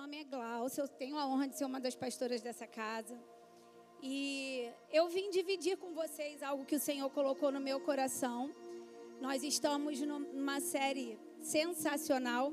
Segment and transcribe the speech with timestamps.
[0.00, 3.18] nome é Glaucia, eu tenho a honra de ser uma das pastoras dessa casa.
[4.00, 8.52] E eu vim dividir com vocês algo que o Senhor colocou no meu coração.
[9.20, 12.52] Nós estamos numa série sensacional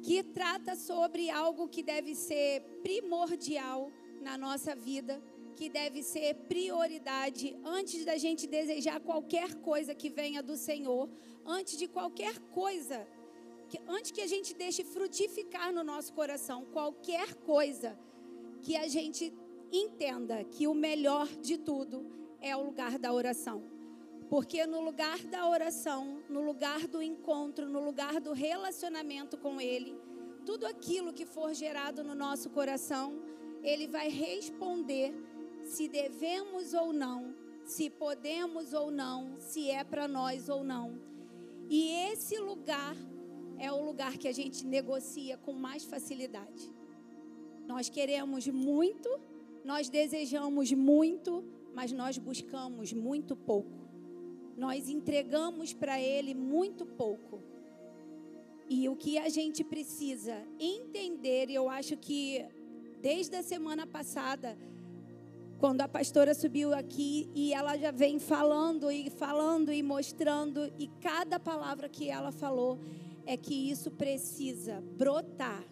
[0.00, 5.20] que trata sobre algo que deve ser primordial na nossa vida,
[5.56, 11.10] que deve ser prioridade antes da gente desejar qualquer coisa que venha do Senhor,
[11.44, 13.08] antes de qualquer coisa
[13.72, 17.98] que antes que a gente deixe frutificar no nosso coração qualquer coisa,
[18.60, 19.32] que a gente
[19.72, 22.04] entenda que o melhor de tudo
[22.38, 23.62] é o lugar da oração.
[24.28, 29.98] Porque no lugar da oração, no lugar do encontro, no lugar do relacionamento com Ele,
[30.44, 33.22] tudo aquilo que for gerado no nosso coração,
[33.62, 35.14] Ele vai responder
[35.64, 41.00] se devemos ou não, se podemos ou não, se é para nós ou não.
[41.70, 42.94] E esse lugar
[43.62, 46.64] é o lugar que a gente negocia com mais facilidade.
[47.64, 49.08] Nós queremos muito,
[49.64, 53.70] nós desejamos muito, mas nós buscamos muito pouco.
[54.56, 57.40] Nós entregamos para Ele muito pouco.
[58.68, 62.44] E o que a gente precisa entender, e eu acho que
[63.00, 64.58] desde a semana passada,
[65.60, 70.88] quando a pastora subiu aqui e ela já vem falando e falando e mostrando, e
[71.00, 72.76] cada palavra que ela falou,
[73.26, 75.64] é que isso precisa brotar,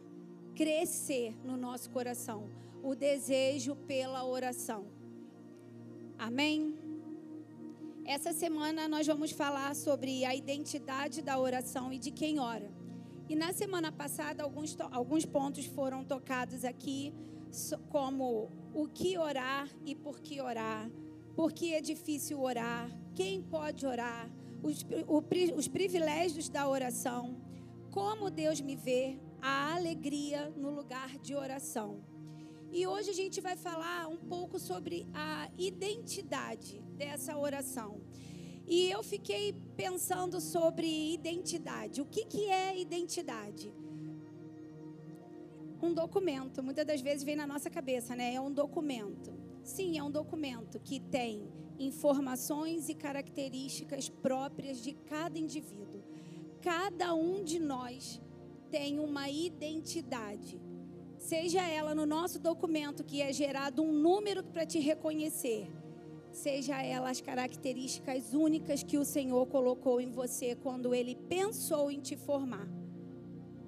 [0.55, 2.49] crescer no nosso coração
[2.83, 4.87] o desejo pela oração.
[6.19, 6.79] Amém?
[8.05, 12.71] Essa semana nós vamos falar sobre a identidade da oração e de quem ora.
[13.29, 17.15] E na semana passada, alguns, alguns pontos foram tocados aqui,
[17.89, 20.91] como o que orar e por que orar,
[21.37, 24.29] por que é difícil orar, quem pode orar,
[24.63, 25.23] os, o,
[25.57, 27.37] os privilégios da oração,
[27.91, 32.03] como Deus me vê, a alegria no lugar de oração.
[32.73, 38.01] E hoje a gente vai falar um pouco sobre a identidade dessa oração.
[38.67, 42.01] E eu fiquei pensando sobre identidade.
[42.01, 43.75] O que, que é identidade?
[45.83, 46.63] Um documento.
[46.63, 48.35] Muitas das vezes vem na nossa cabeça, né?
[48.35, 49.33] É um documento.
[49.65, 51.49] Sim, é um documento que tem
[51.81, 56.03] informações e características próprias de cada indivíduo.
[56.61, 58.21] Cada um de nós
[58.71, 60.61] tem uma identidade.
[61.19, 65.69] Seja ela no nosso documento que é gerado um número para te reconhecer,
[66.33, 72.01] seja ela as características únicas que o Senhor colocou em você quando ele pensou em
[72.01, 72.69] te formar.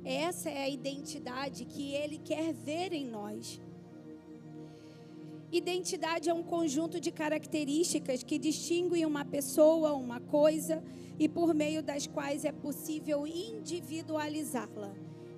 [0.04, 3.60] Essa é a identidade que ele quer ver em nós.
[5.52, 10.82] Identidade é um conjunto de características que distinguem uma pessoa, uma coisa
[11.18, 14.94] e por meio das quais é possível individualizá-la.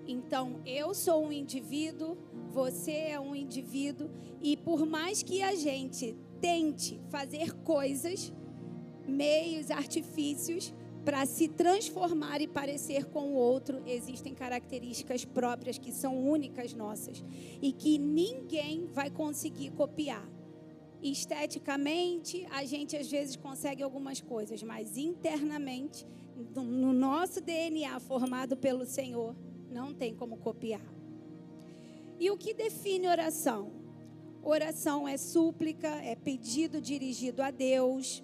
[0.06, 2.16] Então, eu sou um indivíduo,
[2.52, 4.08] você é um indivíduo,
[4.40, 8.32] e por mais que a gente tente fazer coisas,
[9.08, 10.72] meios, artifícios,
[11.04, 17.22] para se transformar e parecer com o outro, existem características próprias que são únicas nossas
[17.60, 20.26] e que ninguém vai conseguir copiar.
[21.02, 26.06] Esteticamente, a gente às vezes consegue algumas coisas, mas internamente,
[26.54, 29.36] no nosso DNA formado pelo Senhor,
[29.70, 30.80] não tem como copiar.
[32.18, 33.72] E o que define oração?
[34.42, 38.22] Oração é súplica, é pedido dirigido a Deus,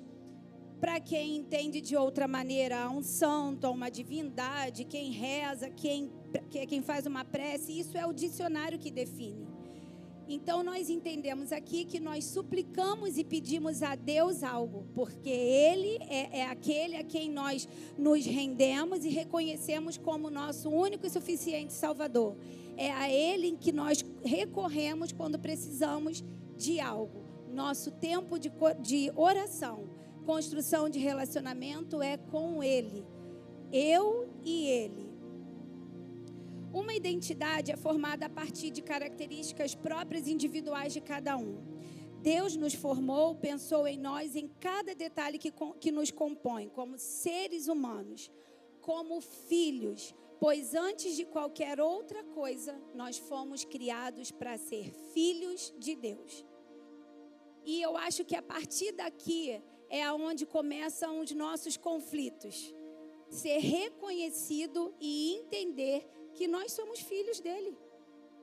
[0.80, 6.10] para quem entende de outra maneira, a um santo, a uma divindade, quem reza, quem,
[6.48, 9.46] quem faz uma prece, isso é o dicionário que define.
[10.26, 16.38] Então nós entendemos aqui que nós suplicamos e pedimos a Deus algo, porque Ele é,
[16.38, 17.68] é, aquele a quem nós
[17.98, 22.36] nos rendemos e reconhecemos como nosso único e suficiente Salvador.
[22.76, 26.24] É a Ele em que nós recorremos quando precisamos
[26.56, 27.24] de algo.
[27.52, 29.99] Nosso tempo de, de oração
[30.30, 33.04] construção de relacionamento é com Ele.
[33.72, 35.10] Eu e Ele.
[36.72, 41.58] Uma identidade é formada a partir de características próprias individuais de cada um.
[42.22, 47.66] Deus nos formou, pensou em nós em cada detalhe que, que nos compõe, como seres
[47.66, 48.30] humanos,
[48.80, 55.96] como filhos, pois antes de qualquer outra coisa, nós fomos criados para ser filhos de
[55.96, 56.46] Deus.
[57.64, 59.60] E eu acho que a partir daqui
[59.90, 62.72] é aonde começam os nossos conflitos.
[63.28, 67.76] Ser reconhecido e entender que nós somos filhos dele.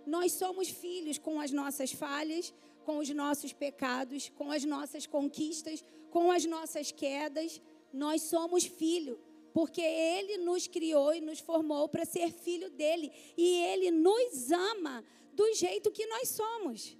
[0.06, 2.54] Nós somos filhos com as nossas falhas,
[2.86, 7.62] com os nossos pecados, com as nossas conquistas, com as nossas quedas.
[7.92, 9.20] Nós somos filho,
[9.54, 13.12] porque Ele nos criou e nos formou para ser filho dele.
[13.38, 15.04] E Ele nos ama
[15.34, 16.98] do jeito que nós somos.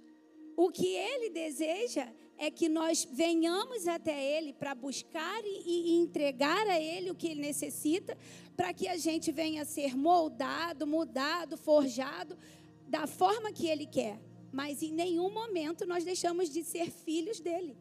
[0.56, 6.66] O que Ele deseja é que nós venhamos até Ele para buscar e, e, entregar
[6.68, 8.16] a Ele o que Ele necessita,
[8.56, 12.38] para que a gente venha ser moldado, mudado, forjado
[12.86, 14.20] da forma que Ele quer.
[14.52, 17.76] Mas em nenhum momento nós deixamos de ser filhos dele.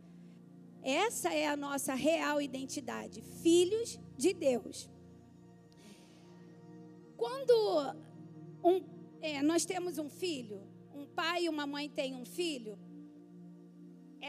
[0.81, 4.89] Essa é a nossa real identidade, filhos de Deus.
[7.15, 7.95] Quando
[8.63, 8.81] um,
[9.21, 10.61] é, nós temos um filho,
[10.95, 12.77] um pai e uma mãe têm um filho,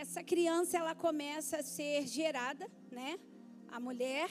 [0.00, 3.18] essa criança ela começa a ser gerada, né?
[3.66, 4.30] A mulher,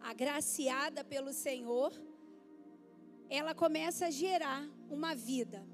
[0.00, 1.92] agraciada pelo Senhor,
[3.28, 5.66] ela começa a gerar uma vida.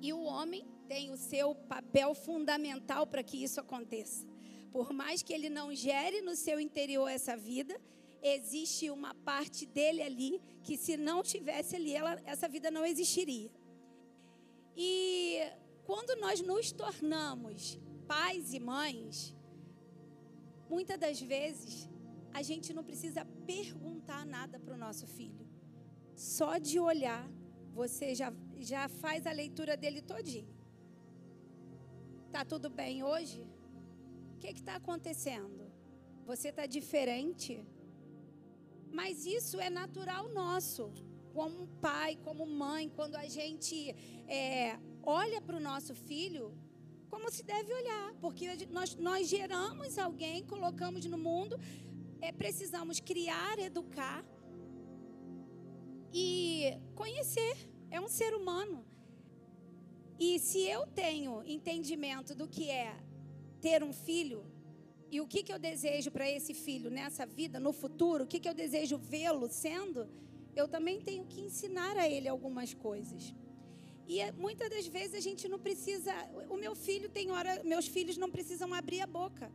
[0.00, 4.26] E o homem tem o seu papel fundamental para que isso aconteça.
[4.72, 7.80] Por mais que ele não gere no seu interior essa vida,
[8.20, 13.50] existe uma parte dele ali que, se não tivesse ali, ela, essa vida não existiria.
[14.76, 15.38] E
[15.84, 19.34] quando nós nos tornamos pais e mães,
[20.68, 21.88] muitas das vezes
[22.32, 25.46] a gente não precisa perguntar nada para o nosso filho.
[26.16, 27.24] Só de olhar,
[27.72, 30.54] você já, já faz a leitura dele todinho.
[32.32, 33.46] Tá tudo bem hoje?
[34.34, 35.70] O que está acontecendo?
[36.26, 37.64] Você está diferente?
[38.90, 40.90] Mas isso é natural nosso,
[41.32, 43.90] como pai, como mãe, quando a gente
[44.26, 46.52] é, olha para o nosso filho
[47.08, 51.56] como se deve olhar, porque nós, nós geramos alguém, colocamos no mundo,
[52.20, 54.24] é, precisamos criar, educar
[56.12, 57.56] e conhecer.
[57.90, 58.84] É um ser humano.
[60.18, 62.96] E se eu tenho entendimento do que é
[63.60, 64.44] ter um filho
[65.10, 68.40] e o que, que eu desejo para esse filho nessa vida, no futuro, o que,
[68.40, 70.08] que eu desejo vê-lo sendo,
[70.56, 73.32] eu também tenho que ensinar a ele algumas coisas.
[74.06, 76.12] E é, muitas das vezes a gente não precisa.
[76.50, 79.50] O meu filho tem hora, meus filhos não precisam abrir a boca.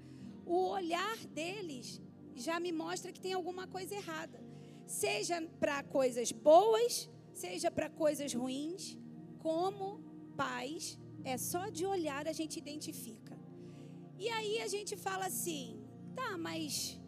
[0.45, 2.01] O olhar deles
[2.35, 4.39] já me mostra que tem alguma coisa errada.
[4.87, 8.97] Seja para coisas boas, seja para coisas ruins,
[9.37, 10.01] como
[10.35, 13.37] pais, é só de olhar a gente identifica.
[14.17, 15.79] E aí a gente fala assim:
[16.15, 16.99] tá, mas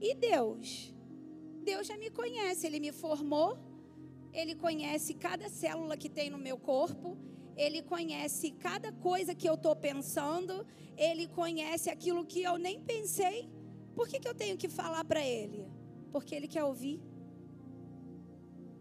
[0.00, 0.94] e Deus?
[1.62, 3.58] Deus já me conhece, Ele me formou,
[4.40, 7.16] Ele conhece cada célula que tem no meu corpo,
[7.56, 10.66] Ele conhece cada coisa que eu estou pensando,
[10.96, 13.38] Ele conhece aquilo que eu nem pensei.
[13.94, 15.60] Por que, que eu tenho que falar para Ele?
[16.10, 17.00] Porque Ele quer ouvir.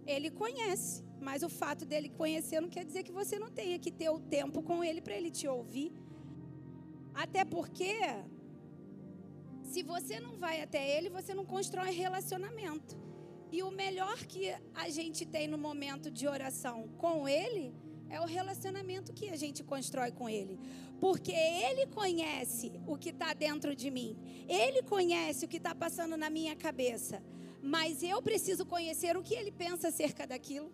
[0.06, 1.04] Ele conhece.
[1.28, 4.20] Mas o fato dele conhecer não quer dizer que você não tenha que ter o
[4.20, 5.94] tempo com ele para ele te ouvir.
[7.14, 7.96] Até porque,
[9.72, 12.98] se você não vai até ele, você não constrói relacionamento.
[13.56, 17.72] E o melhor que a gente tem no momento de oração com ele
[18.10, 20.60] é o relacionamento que a gente constrói com ele.
[21.00, 24.18] Porque ele conhece o que está dentro de mim,
[24.50, 27.22] ele conhece o que está passando na minha cabeça.
[27.62, 30.74] Mas eu preciso conhecer o que ele pensa acerca daquilo.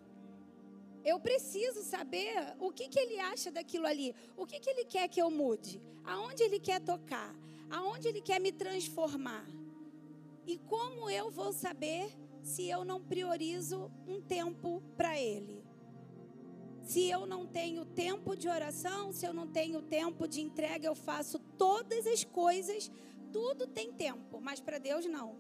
[1.04, 5.10] Eu preciso saber o que, que ele acha daquilo ali, o que, que ele quer
[5.10, 7.36] que eu mude, aonde ele quer tocar,
[7.70, 9.46] aonde ele quer me transformar.
[10.48, 15.64] E como eu vou saber se eu não priorizo um tempo para ele?
[16.82, 20.96] Se eu não tenho tempo de oração, se eu não tenho tempo de entrega, eu
[20.96, 22.92] faço todas as coisas,
[23.32, 25.36] tudo tem tempo, mas para Deus não.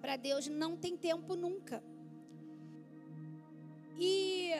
[0.00, 1.82] Para Deus não tem tempo nunca.
[3.98, 4.50] E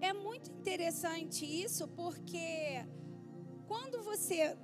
[0.00, 2.84] é muito interessante isso porque
[3.68, 4.56] quando você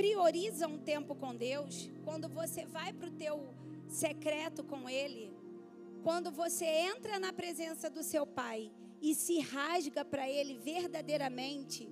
[0.00, 3.54] prioriza um tempo com Deus, quando você vai para o teu
[3.86, 5.30] secreto com Ele,
[6.02, 11.86] quando você entra na presença do seu Pai e se rasga para Ele verdadeiramente,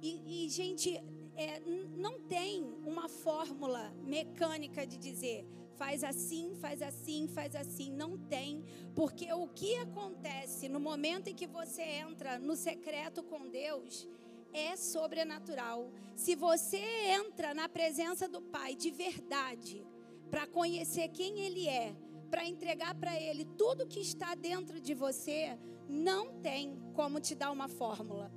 [0.00, 1.02] e, e gente,
[1.34, 1.58] é,
[1.96, 7.90] não tem uma fórmula mecânica de dizer faz assim, faz assim, faz assim.
[7.92, 13.48] Não tem, porque o que acontece no momento em que você entra no secreto com
[13.48, 14.08] Deus
[14.52, 15.90] é sobrenatural.
[16.14, 19.86] Se você entra na presença do Pai de verdade,
[20.30, 21.96] para conhecer quem Ele é,
[22.30, 27.50] para entregar para Ele tudo que está dentro de você, não tem como te dar
[27.50, 28.30] uma fórmula.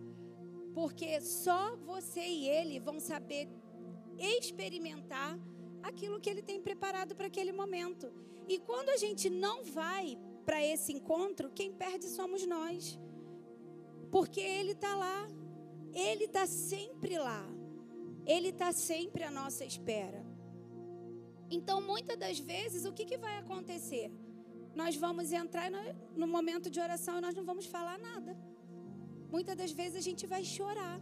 [0.74, 3.50] Porque só você e Ele vão saber
[4.18, 5.38] experimentar
[5.84, 8.12] aquilo que Ele tem preparado para aquele momento.
[8.48, 13.00] E quando a gente não vai para esse encontro, quem perde somos nós.
[14.10, 15.28] Porque Ele está lá.
[15.94, 17.46] Ele está sempre lá.
[18.26, 20.26] Ele está sempre à nossa espera.
[21.50, 24.12] Então, muitas das vezes, o que, que vai acontecer?
[24.74, 25.80] Nós vamos entrar no,
[26.16, 28.38] no momento de oração e nós não vamos falar nada.
[29.30, 31.02] Muitas das vezes a gente vai chorar.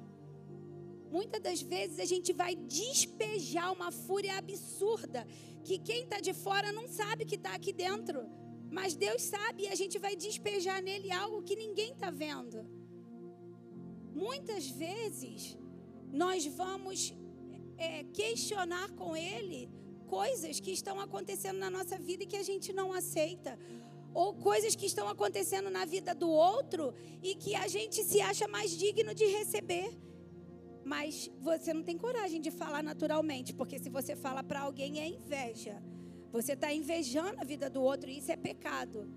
[1.12, 5.26] Muitas das vezes a gente vai despejar uma fúria absurda
[5.64, 8.28] que quem está de fora não sabe que está aqui dentro.
[8.72, 12.79] Mas Deus sabe e a gente vai despejar nele algo que ninguém está vendo.
[14.26, 15.58] Muitas vezes
[16.12, 17.14] nós vamos
[17.78, 19.70] é, questionar com ele
[20.08, 23.58] coisas que estão acontecendo na nossa vida e que a gente não aceita.
[24.14, 28.46] Ou coisas que estão acontecendo na vida do outro e que a gente se acha
[28.48, 29.90] mais digno de receber.
[30.84, 35.08] Mas você não tem coragem de falar naturalmente, porque se você fala para alguém é
[35.08, 35.82] inveja.
[36.32, 39.08] Você está invejando a vida do outro e isso é pecado.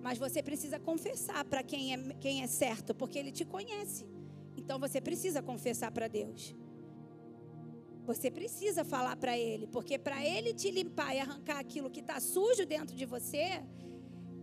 [0.00, 4.15] Mas você precisa confessar para quem é, quem é certo, porque ele te conhece.
[4.56, 6.54] Então você precisa confessar para Deus.
[8.06, 12.20] Você precisa falar para Ele, porque para Ele te limpar e arrancar aquilo que está
[12.20, 13.62] sujo dentro de você,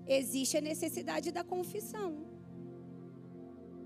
[0.05, 2.25] existe a necessidade da confissão.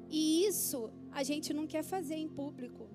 [0.10, 2.90] E isso a gente não quer fazer em público.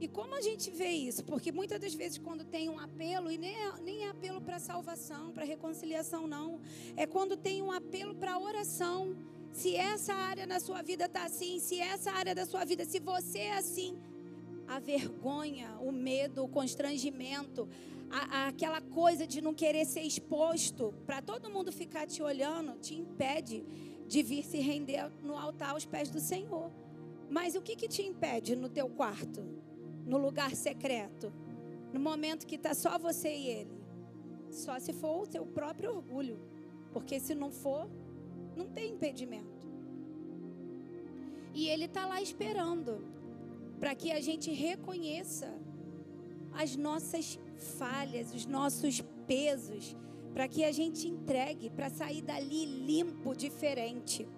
[0.00, 1.22] E como a gente vê isso?
[1.22, 4.58] Porque muitas das vezes, quando tem um apelo, e nem é, nem é apelo para
[4.58, 6.58] salvação, para reconciliação, não.
[6.96, 9.14] É quando tem um apelo para oração.
[9.52, 13.00] Se essa área na sua vida está assim, se essa área da sua vida, se
[13.00, 13.98] você é assim,
[14.66, 17.68] a vergonha, o medo, o constrangimento,
[18.10, 22.78] a, a, aquela coisa de não querer ser exposto, para todo mundo ficar te olhando,
[22.78, 23.64] te impede
[24.06, 26.70] de vir se render no altar aos pés do Senhor.
[27.28, 29.44] Mas o que, que te impede no teu quarto,
[30.04, 31.32] no lugar secreto,
[31.92, 33.80] no momento que está só você e ele?
[34.50, 36.40] Só se for o teu próprio orgulho,
[36.92, 37.88] porque se não for,
[38.56, 39.68] não tem impedimento.
[41.54, 43.04] E ele está lá esperando
[43.78, 45.52] para que a gente reconheça
[46.52, 47.38] as nossas
[47.78, 49.96] falhas, os nossos pesos,
[50.32, 54.28] para que a gente entregue, para sair dali limpo, diferente.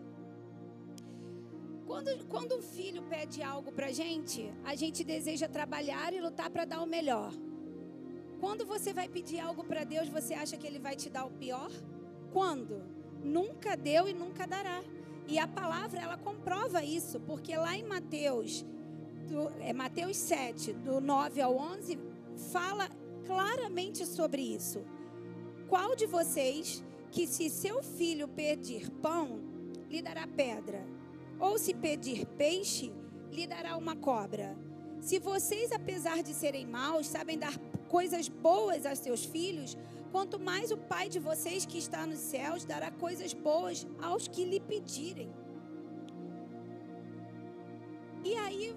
[1.87, 6.49] Quando, quando um filho pede algo para a gente, a gente deseja trabalhar e lutar
[6.49, 7.33] para dar o melhor.
[8.40, 11.31] Quando você vai pedir algo para Deus, você acha que Ele vai te dar o
[11.31, 11.71] pior?
[12.33, 12.83] Quando?
[13.22, 14.82] Nunca deu e nunca dará.
[15.28, 18.64] E a palavra, ela comprova isso, porque lá em Mateus
[19.28, 21.98] do, é, Mateus 7, do 9 ao 11,
[22.52, 22.88] fala
[23.26, 24.84] claramente sobre isso.
[25.68, 29.40] Qual de vocês que, se seu filho pedir pão,
[29.88, 30.84] lhe dará pedra?
[31.38, 32.92] Ou se pedir peixe,
[33.30, 34.56] lhe dará uma cobra?
[35.00, 39.76] Se vocês, apesar de serem maus, sabem dar coisas boas a seus filhos,
[40.12, 44.45] quanto mais o Pai de vocês que está nos céus dará coisas boas aos que
[44.45, 45.33] lhe pedirem.
[48.23, 48.76] E aí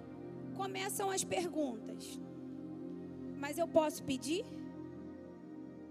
[0.56, 2.20] começam as perguntas.
[3.38, 4.46] Mas eu posso pedir?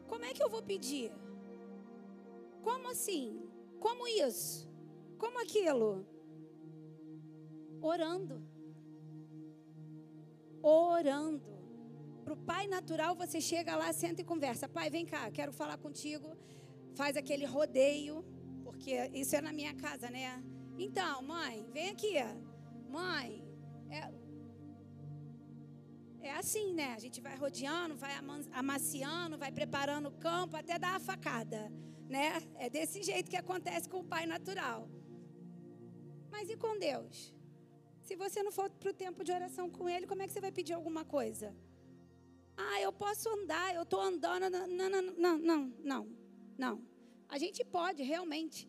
[0.09, 1.13] Como é que eu vou pedir?
[2.63, 3.43] Como assim?
[3.79, 4.69] Como isso?
[5.19, 6.07] Como aquilo?
[7.83, 8.43] Orando.
[10.63, 11.54] Orando.
[12.25, 14.67] Para o pai natural, você chega lá, senta e conversa.
[14.67, 16.29] Pai, vem cá, quero falar contigo.
[16.95, 18.25] Faz aquele rodeio,
[18.65, 20.43] porque isso é na minha casa, né?
[20.79, 22.15] Então, mãe, vem aqui.
[22.89, 23.29] Mãe,
[23.91, 24.01] é,
[26.29, 26.95] é assim, né?
[26.95, 28.15] A gente vai rodeando, vai
[28.53, 31.71] amaciando, vai preparando o campo até dar a facada,
[32.09, 32.43] né?
[32.57, 34.89] É desse jeito que acontece com o pai natural.
[36.31, 37.35] Mas e com Deus?
[38.01, 40.41] Se você não for para o tempo de oração com Ele, como é que você
[40.41, 41.55] vai pedir alguma coisa?
[42.57, 44.51] Ah, eu posso andar, eu estou andando.
[44.51, 46.09] Não, não, não, não, não,
[46.57, 46.83] não.
[47.29, 48.69] A gente pode realmente.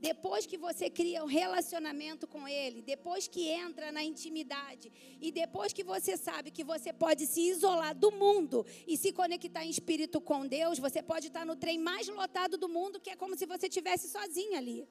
[0.00, 5.72] Depois que você cria um relacionamento com Ele, depois que entra na intimidade e depois
[5.72, 10.20] que você sabe que você pode se isolar do mundo e se conectar em espírito
[10.20, 13.46] com Deus, você pode estar no trem mais lotado do mundo, que é como se
[13.46, 14.86] você estivesse sozinho ali.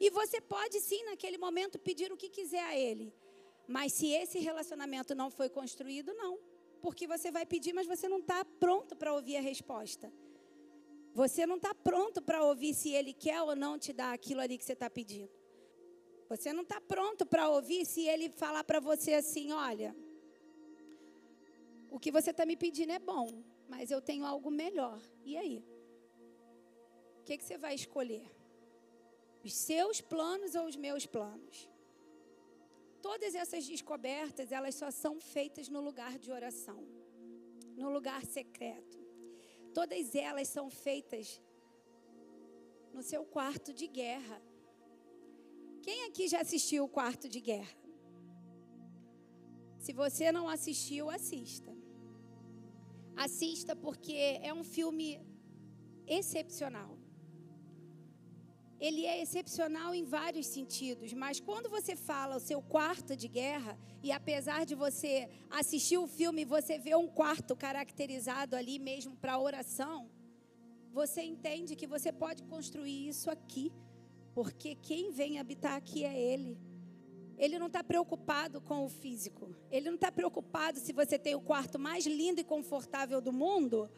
[0.00, 3.14] E você pode sim, naquele momento, pedir o que quiser a Ele.
[3.68, 6.38] Mas se esse relacionamento não foi construído, não.
[6.80, 10.12] Porque você vai pedir, mas você não está pronto para ouvir a resposta.
[11.14, 14.56] Você não está pronto para ouvir se ele quer ou não te dar aquilo ali
[14.56, 15.30] que você está pedindo.
[16.28, 19.96] Você não está pronto para ouvir se ele falar para você assim: olha,
[21.90, 25.00] o que você está me pedindo é bom, mas eu tenho algo melhor.
[25.24, 25.64] E aí?
[27.20, 28.30] O que, que você vai escolher?
[29.42, 31.68] Os seus planos ou os meus planos?
[33.00, 36.86] Todas essas descobertas, elas só são feitas no lugar de oração,
[37.76, 38.98] no lugar secreto.
[39.72, 41.40] Todas elas são feitas
[42.92, 44.42] no seu quarto de guerra.
[45.82, 47.78] Quem aqui já assistiu o quarto de guerra?
[49.78, 51.72] Se você não assistiu, assista.
[53.16, 55.20] Assista porque é um filme
[56.06, 56.97] excepcional.
[58.80, 63.76] Ele é excepcional em vários sentidos, mas quando você fala o seu quarto de guerra,
[64.02, 69.36] e apesar de você assistir o filme, você vê um quarto caracterizado ali mesmo para
[69.36, 70.08] oração,
[70.92, 73.72] você entende que você pode construir isso aqui,
[74.32, 76.56] porque quem vem habitar aqui é Ele.
[77.36, 79.54] Ele não está preocupado com o físico.
[79.70, 83.90] Ele não está preocupado se você tem o quarto mais lindo e confortável do mundo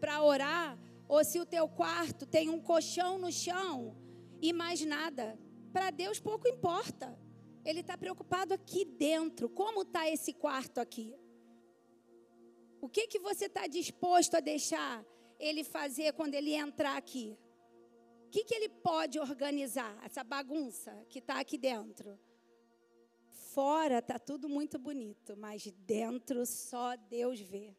[0.00, 0.78] para orar,
[1.08, 3.96] ou se o teu quarto tem um colchão no chão
[4.40, 5.38] e mais nada.
[5.72, 7.18] Para Deus pouco importa.
[7.64, 9.48] Ele está preocupado aqui dentro.
[9.48, 11.14] Como está esse quarto aqui?
[12.80, 15.04] O que, que você está disposto a deixar
[15.38, 17.36] ele fazer quando ele entrar aqui?
[18.26, 19.98] O que, que ele pode organizar?
[20.04, 22.18] Essa bagunça que está aqui dentro.
[23.52, 27.74] Fora está tudo muito bonito, mas dentro só Deus vê.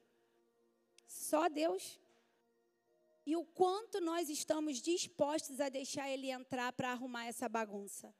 [1.07, 1.99] Só Deus.
[3.25, 8.13] E o quanto nós estamos dispostos a deixar Ele entrar para arrumar essa bagunça,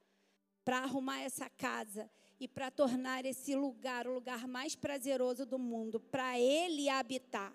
[0.64, 6.00] para arrumar essa casa e para tornar esse lugar o lugar mais prazeroso do mundo,
[6.00, 7.54] para Ele habitar,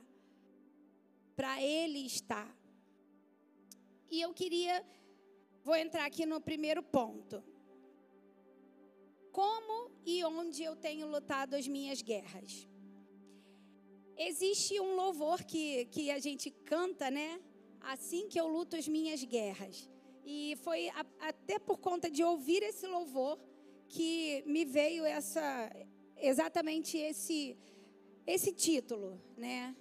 [1.35, 2.55] para Ele estar.
[4.09, 4.85] E eu queria,
[5.63, 7.43] vou entrar aqui no primeiro ponto.
[9.31, 12.67] Como e onde eu tenho lutado as minhas guerras?
[14.17, 17.39] Existe um louvor que, que a gente canta, né?
[17.81, 19.89] Assim que eu luto as minhas guerras.
[20.25, 23.37] E foi a, até por conta de ouvir esse louvor
[23.87, 25.69] que me veio essa
[26.17, 27.57] exatamente esse
[28.25, 29.75] esse título, né?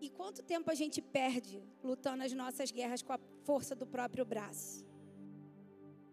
[0.00, 4.24] E quanto tempo a gente perde lutando as nossas guerras com a força do próprio
[4.24, 4.84] braço?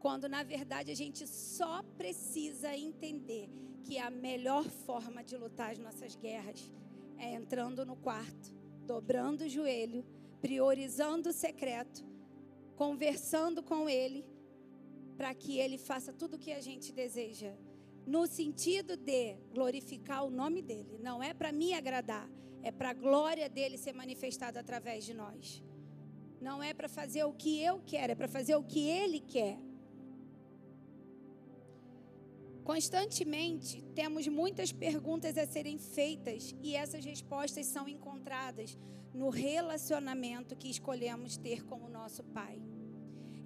[0.02, 3.48] Quando na verdade a gente só precisa entender
[3.84, 6.72] que a melhor forma de lutar as nossas guerras
[7.20, 8.52] é entrando no quarto,
[8.88, 10.04] dobrando o joelho,
[10.42, 12.04] priorizando o secreto,
[12.76, 14.26] conversando com Ele,
[15.16, 17.54] para que Ele faça tudo o que a gente deseja.
[18.08, 20.98] No sentido de glorificar o nome dEle.
[21.00, 22.28] Não é para me agradar,
[22.64, 25.64] é para a glória dEle ser manifestada através de nós.
[26.42, 29.60] Não é para fazer o que eu quero, é para fazer o que Ele quer.
[32.64, 38.78] Constantemente temos muitas perguntas a serem feitas e essas respostas são encontradas
[39.14, 42.62] no relacionamento que escolhemos ter com o nosso Pai.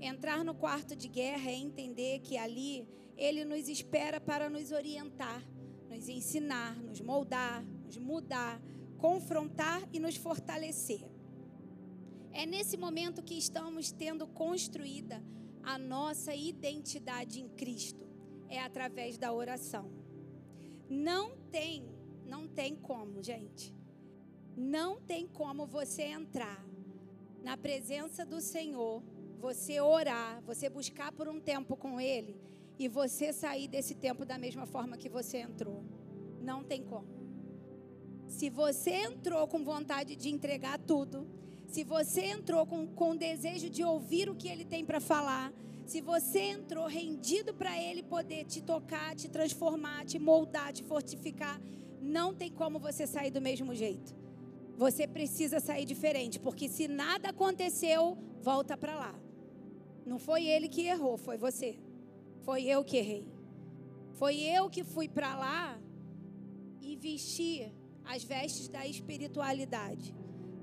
[0.01, 5.41] Entrar no quarto de guerra é entender que ali Ele nos espera para nos orientar,
[5.89, 8.62] nos ensinar, nos moldar, nos mudar,
[8.97, 11.10] confrontar e nos fortalecer.
[12.34, 15.23] É nesse momento que estamos tendo construída
[15.63, 18.05] a nossa identidade em Cristo
[18.50, 19.90] é através da oração.
[20.90, 21.86] Não tem,
[22.26, 23.74] não tem como, gente.
[24.56, 26.64] Não tem como você entrar
[27.44, 29.04] na presença do Senhor,
[29.40, 32.40] você orar, você buscar por um tempo com Ele
[32.80, 35.84] e você sair desse tempo da mesma forma que você entrou.
[36.42, 37.08] Não tem como.
[38.28, 41.28] Se você entrou com vontade de entregar tudo,
[41.68, 45.54] se você entrou com, com desejo de ouvir o que Ele tem para falar,
[45.86, 51.62] se você entrou rendido para Ele poder te tocar, te transformar, te moldar, te fortificar,
[52.02, 54.15] não tem como você sair do mesmo jeito.
[54.78, 59.15] Você precisa sair diferente, porque se nada aconteceu, volta para lá.
[60.06, 61.78] Não foi ele que errou, foi você.
[62.41, 63.26] Foi eu que errei.
[64.13, 65.80] Foi eu que fui para lá
[66.82, 67.71] e vesti
[68.04, 70.13] as vestes da espiritualidade.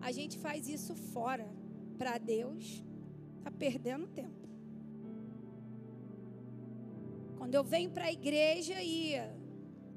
[0.01, 1.49] A gente faz isso fora.
[1.99, 2.83] Para Deus,
[3.39, 4.49] está perdendo tempo.
[7.43, 9.17] Quando eu venho para a igreja e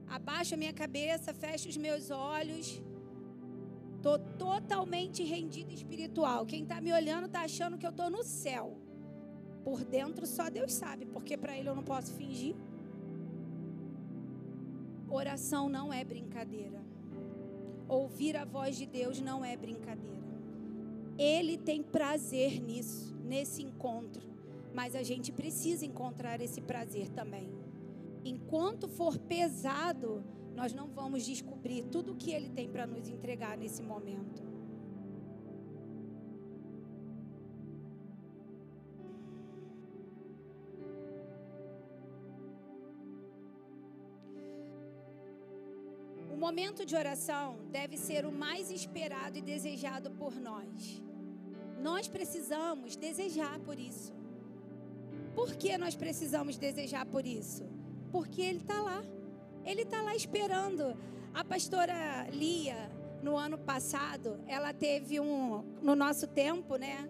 [0.08, 2.82] abaixo a minha cabeça, fecho os meus olhos,
[3.98, 6.44] estou totalmente rendida espiritual.
[6.48, 8.76] Quem está me olhando está achando que eu estou no céu.
[9.64, 12.56] Por dentro só Deus sabe, porque para Ele eu não posso fingir.
[15.08, 16.82] Oração não é brincadeira.
[17.88, 20.26] Ouvir a voz de Deus não é brincadeira.
[21.16, 24.35] Ele tem prazer nisso, nesse encontro
[24.76, 27.50] mas a gente precisa encontrar esse prazer também.
[28.26, 30.22] Enquanto for pesado,
[30.54, 34.44] nós não vamos descobrir tudo o que Ele tem para nos entregar nesse momento.
[46.34, 51.02] O momento de oração deve ser o mais esperado e desejado por nós.
[51.82, 54.25] Nós precisamos desejar por isso.
[55.36, 57.64] Por que nós precisamos desejar por isso?
[58.12, 59.04] Porque Ele está lá.
[59.66, 60.98] Ele está lá esperando.
[61.34, 62.90] A pastora Lia,
[63.22, 65.62] no ano passado, ela teve um.
[65.82, 67.10] No nosso tempo, né?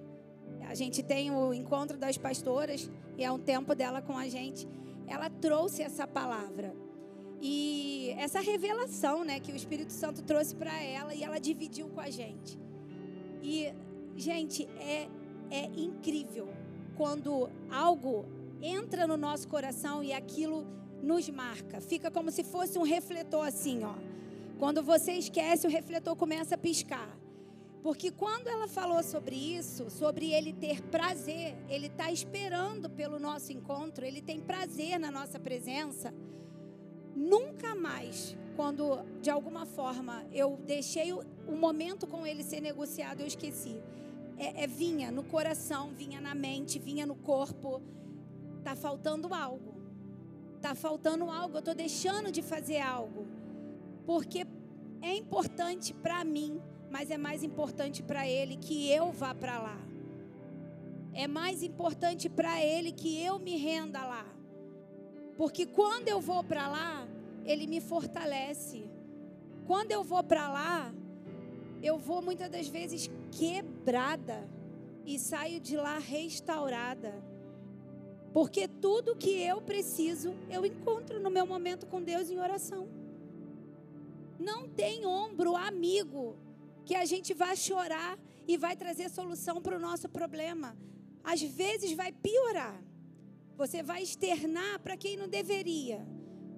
[0.62, 4.68] A gente tem o encontro das pastoras e é um tempo dela com a gente.
[5.08, 6.76] Ela trouxe essa palavra.
[7.40, 12.02] E essa revelação, né, que o Espírito Santo trouxe para ela e ela dividiu com
[12.02, 12.58] a gente.
[13.44, 13.72] E,
[14.16, 15.08] gente, é,
[15.52, 16.65] é incrível
[16.96, 18.26] quando algo
[18.62, 20.66] entra no nosso coração e aquilo
[21.02, 21.80] nos marca.
[21.82, 23.96] Fica como se fosse um refletor assim, ó.
[24.58, 27.10] Quando você esquece, o refletor começa a piscar.
[27.84, 33.54] Porque quando ela falou sobre isso, sobre ele ter prazer, ele está esperando pelo nosso
[33.54, 36.12] encontro, ele tem prazer na nossa presença.
[37.16, 41.24] Nunca mais, quando de alguma forma eu deixei o,
[41.56, 43.80] momento com ele ser negociado, eu esqueci.
[44.38, 47.82] É, é, vinha no coração, vinha na mente, vinha no corpo.
[48.64, 49.76] Tá faltando algo.
[50.62, 51.56] Tá faltando algo.
[51.56, 53.28] Eu estou deixando de fazer algo.
[54.06, 54.46] Porque
[55.02, 56.62] é importante para mim
[56.96, 59.78] mas é mais importante para ele que eu vá para lá.
[61.14, 64.26] É mais importante para ele que eu me renda lá.
[65.36, 67.06] Porque quando eu vou para lá,
[67.44, 68.90] ele me fortalece.
[69.66, 70.94] Quando eu vou para lá,
[71.86, 74.50] eu vou muitas das vezes quebrada
[75.06, 77.14] e saio de lá restaurada.
[78.34, 82.88] Porque tudo que eu preciso, eu encontro no meu momento com Deus em oração.
[84.40, 86.36] Não tem ombro amigo
[86.86, 88.18] que a gente vai chorar
[88.48, 90.76] e vai trazer solução para o nosso problema.
[91.24, 92.84] Às vezes vai piorar.
[93.56, 96.06] Você vai externar para quem não deveria.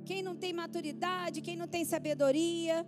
[0.06, 2.88] Quem não tem maturidade, quem não tem sabedoria,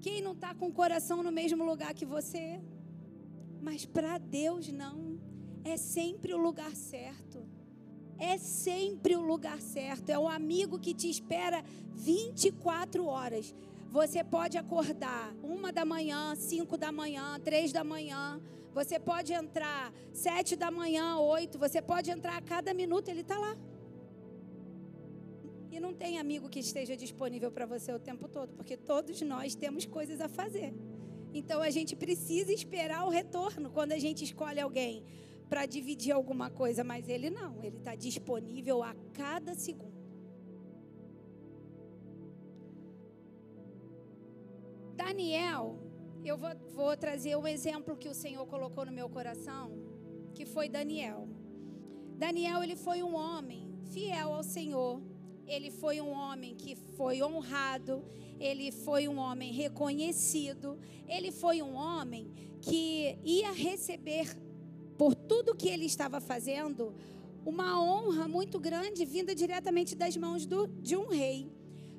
[0.00, 2.60] quem não está com o coração no mesmo lugar que você.
[3.60, 5.18] Mas para Deus não.
[5.64, 7.46] É sempre o lugar certo.
[8.18, 10.10] É sempre o lugar certo.
[10.10, 13.54] É o amigo que te espera 24 horas.
[13.90, 18.40] Você pode acordar uma da manhã, cinco da manhã, três da manhã.
[18.74, 21.58] Você pode entrar sete da manhã, oito.
[21.58, 23.56] Você pode entrar a cada minuto, ele está lá.
[25.70, 29.54] E não tem amigo que esteja disponível para você o tempo todo, porque todos nós
[29.54, 30.72] temos coisas a fazer.
[31.32, 35.04] Então a gente precisa esperar o retorno quando a gente escolhe alguém
[35.48, 39.98] para dividir alguma coisa, mas ele não, ele está disponível a cada segundo.
[44.94, 45.78] Daniel,
[46.24, 49.72] eu vou, vou trazer um exemplo que o Senhor colocou no meu coração,
[50.34, 51.28] que foi Daniel.
[52.16, 55.00] Daniel, ele foi um homem fiel ao Senhor.
[55.48, 58.04] Ele foi um homem que foi honrado,
[58.38, 62.30] ele foi um homem reconhecido, ele foi um homem
[62.60, 64.36] que ia receber
[64.98, 66.94] por tudo que ele estava fazendo
[67.46, 71.50] uma honra muito grande vinda diretamente das mãos do, de um rei.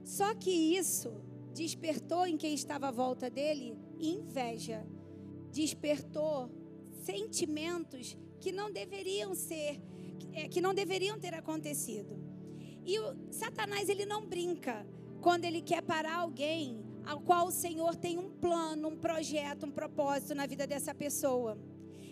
[0.03, 1.11] Só que isso
[1.53, 4.85] despertou em quem estava à volta dele inveja,
[5.51, 6.51] despertou
[7.03, 9.81] sentimentos que não deveriam ser,
[10.33, 12.15] é, que não deveriam ter acontecido.
[12.89, 14.83] E o Satanás ele não brinca
[15.21, 19.71] quando ele quer parar alguém ao qual o Senhor tem um plano, um projeto, um
[19.71, 21.55] propósito na vida dessa pessoa.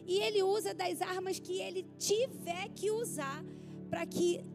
[0.06, 3.44] E ele usa das armas que ele tiver que usar
[3.90, 4.46] para que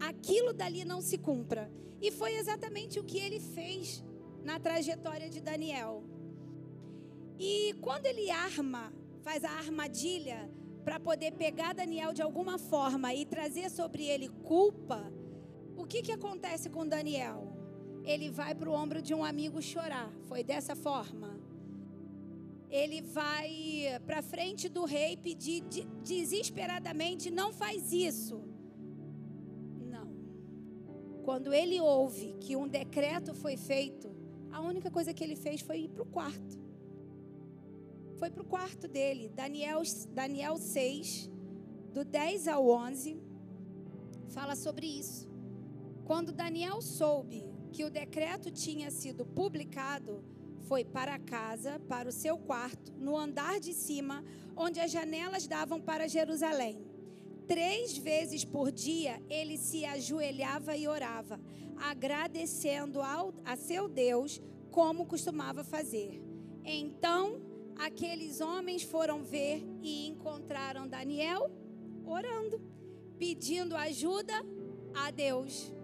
[0.00, 1.70] aquilo dali não se cumpra.
[2.02, 4.02] E foi exatamente o que ele fez
[4.42, 6.02] na trajetória de Daniel.
[7.38, 10.50] E quando ele arma, faz a armadilha
[10.84, 15.12] para poder pegar Daniel de alguma forma e trazer sobre ele culpa,
[15.88, 17.50] que, que acontece com Daniel?
[18.04, 20.12] Ele vai para o ombro de um amigo chorar.
[20.28, 21.38] Foi dessa forma.
[22.70, 25.62] Ele vai para frente do rei pedir
[26.04, 28.42] desesperadamente: não faz isso.
[29.94, 30.08] Não.
[31.24, 34.14] Quando ele ouve que um decreto foi feito,
[34.52, 36.58] a única coisa que ele fez foi ir para o quarto.
[38.18, 39.28] Foi para o quarto dele.
[39.28, 41.30] Daniel, Daniel 6,
[41.92, 43.18] do 10 ao 11,
[44.28, 45.28] fala sobre isso.
[46.08, 50.24] Quando Daniel soube que o decreto tinha sido publicado,
[50.62, 54.24] foi para casa, para o seu quarto, no andar de cima,
[54.56, 56.82] onde as janelas davam para Jerusalém.
[57.46, 61.38] Três vezes por dia ele se ajoelhava e orava,
[61.76, 64.40] agradecendo ao, a seu Deus,
[64.70, 66.22] como costumava fazer.
[66.64, 67.38] Então
[67.76, 71.50] aqueles homens foram ver e encontraram Daniel
[72.06, 72.62] orando,
[73.18, 74.32] pedindo ajuda
[74.94, 75.76] a Deus.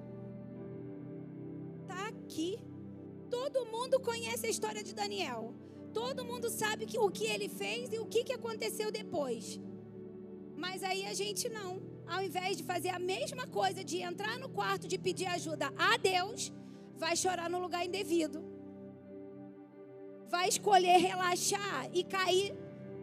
[2.35, 2.59] Aqui.
[3.31, 5.55] Todo mundo conhece a história de Daniel.
[5.93, 9.61] Todo mundo sabe que, o que ele fez e o que, que aconteceu depois.
[10.57, 11.81] Mas aí a gente não.
[12.09, 15.97] Ao invés de fazer a mesma coisa, de entrar no quarto, de pedir ajuda a
[15.97, 16.53] Deus,
[16.97, 18.43] vai chorar no lugar indevido.
[20.29, 22.53] vai escolher relaxar e cair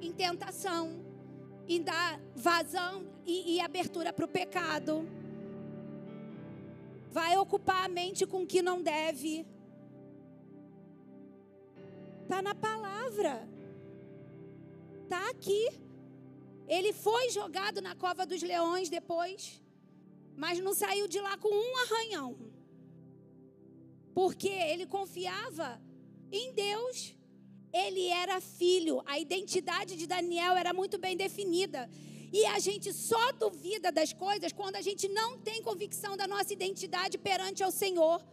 [0.02, 0.84] em tentação,
[1.70, 5.08] em dar vazão e, e abertura para o pecado.
[7.12, 9.46] Vai ocupar a mente com o que não deve.
[12.24, 13.48] Está na palavra.
[15.04, 15.68] Está aqui.
[16.68, 19.62] Ele foi jogado na cova dos leões depois,
[20.38, 22.38] mas não saiu de lá com um arranhão.
[24.14, 25.82] Porque ele confiava
[26.32, 27.14] em Deus.
[27.74, 29.02] Ele era filho.
[29.06, 31.90] A identidade de Daniel era muito bem definida.
[32.32, 36.54] E a gente só duvida das coisas quando a gente não tem convicção da nossa
[36.54, 38.26] identidade perante ao Senhor.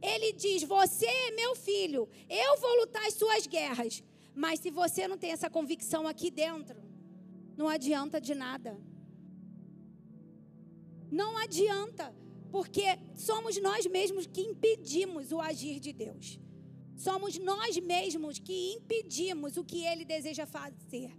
[0.00, 4.02] Ele diz: Você é meu filho, eu vou lutar as suas guerras.
[4.34, 6.80] Mas se você não tem essa convicção aqui dentro,
[7.56, 8.78] não adianta de nada.
[11.10, 12.14] Não adianta,
[12.52, 12.84] porque
[13.16, 16.38] somos nós mesmos que impedimos o agir de Deus.
[16.96, 21.10] Somos nós mesmos que impedimos o que Ele deseja fazer,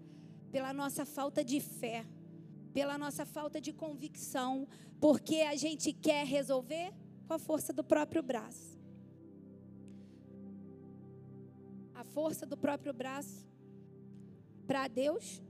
[0.51, 2.05] pela nossa falta de fé,
[2.73, 4.67] pela nossa falta de convicção,
[4.99, 6.93] porque a gente quer resolver
[7.27, 8.77] com a força do próprio braço.
[11.93, 13.47] A força do próprio braço,
[14.65, 15.41] para Deus,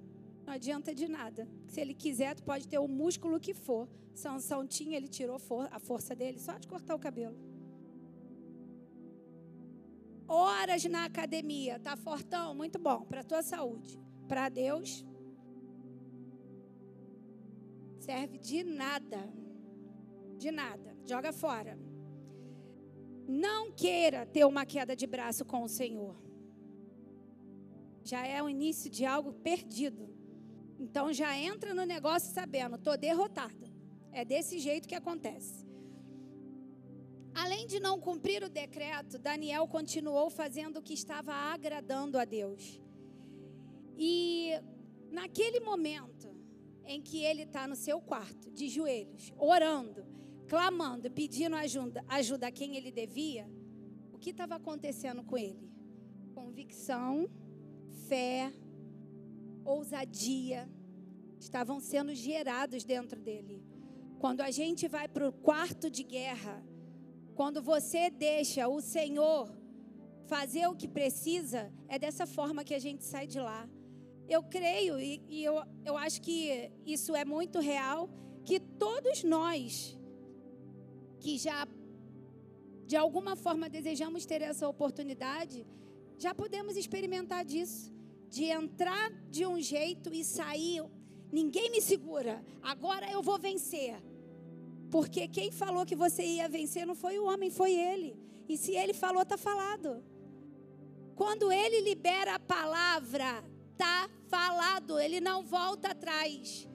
[0.46, 1.48] não adianta de nada.
[1.68, 3.88] Se Ele quiser, tu pode ter o músculo que for.
[4.14, 5.38] Sansão tinha, ele tirou
[5.72, 7.38] a força dele só de cortar o cabelo
[10.30, 14.00] horas na academia, tá fortão, muito bom, para tua saúde.
[14.30, 15.04] Para Deus,
[18.00, 19.22] serve de nada.
[20.38, 20.96] De nada.
[21.04, 21.74] Joga fora.
[23.28, 26.16] Não queira ter uma queda de braço com o Senhor.
[28.04, 30.08] Já é o início de algo perdido.
[30.80, 33.68] Então já entra no negócio sabendo, estou derrotada.
[34.12, 35.68] É desse jeito que acontece.
[37.34, 42.80] Além de não cumprir o decreto, Daniel continuou fazendo o que estava agradando a Deus.
[44.02, 44.54] E
[45.12, 46.34] naquele momento
[46.86, 50.06] em que ele está no seu quarto, de joelhos, orando,
[50.48, 53.46] clamando, pedindo ajuda, ajuda a quem ele devia,
[54.14, 55.70] o que estava acontecendo com ele?
[56.34, 57.30] Convicção,
[58.08, 58.54] fé,
[59.66, 60.70] ousadia
[61.38, 63.62] estavam sendo gerados dentro dele.
[64.18, 66.64] Quando a gente vai para o quarto de guerra,
[67.36, 69.54] quando você deixa o Senhor
[70.26, 73.70] fazer o que precisa, é dessa forma que a gente sai de lá.
[74.30, 78.10] Eu creio e, e eu, eu acho que isso é muito real,
[78.46, 79.98] que todos nós
[81.20, 81.68] que já
[82.88, 85.64] de alguma forma desejamos ter essa oportunidade,
[86.18, 87.94] já podemos experimentar disso,
[88.30, 90.84] de entrar de um jeito e sair,
[91.32, 93.96] ninguém me segura, agora eu vou vencer.
[94.90, 98.18] Porque quem falou que você ia vencer não foi o homem, foi ele.
[98.48, 100.04] E se ele falou, está falado.
[101.16, 103.44] Quando ele libera a palavra,
[103.80, 106.68] está falado, ele não volta atrás.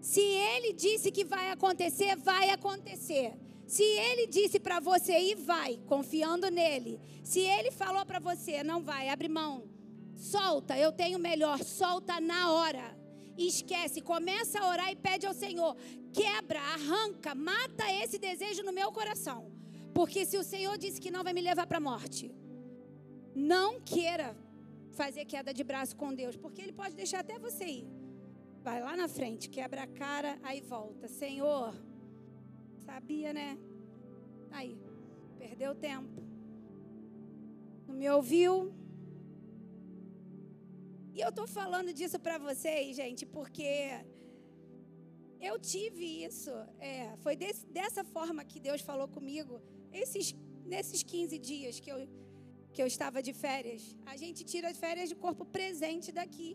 [0.00, 3.38] Se ele disse que vai acontecer, vai acontecer.
[3.66, 7.00] Se ele disse para você ir, vai, confiando nele.
[7.22, 9.70] Se ele falou para você, não vai, abre mão.
[10.16, 12.98] Solta, eu tenho melhor, solta na hora.
[13.38, 15.76] Esquece, começa a orar e pede ao Senhor:
[16.12, 19.52] quebra, arranca, mata esse desejo no meu coração.
[19.94, 22.34] Porque se o Senhor disse que não vai me levar para a morte,
[23.34, 24.36] não queira
[24.94, 27.86] fazer queda de braço com Deus, porque Ele pode deixar até você ir.
[28.62, 31.06] Vai lá na frente, quebra a cara, aí volta.
[31.08, 31.74] Senhor,
[32.86, 33.58] sabia, né?
[34.50, 34.78] Aí,
[35.38, 36.22] perdeu tempo.
[37.86, 38.54] Não me ouviu,
[41.16, 43.70] e eu estou falando disso para vocês, gente, porque
[45.48, 46.50] eu tive isso.
[46.80, 51.98] É, foi desse, dessa forma que Deus falou comigo esses, nesses 15 dias que eu,
[52.74, 53.82] que eu estava de férias.
[54.12, 56.50] A gente tira férias de corpo presente daqui.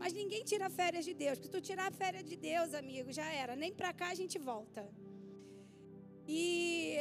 [0.00, 1.38] Mas ninguém tira férias de Deus.
[1.38, 3.54] Porque se tu tirar férias de Deus, amigo, já era.
[3.56, 4.82] Nem para cá a gente volta.
[6.26, 6.98] E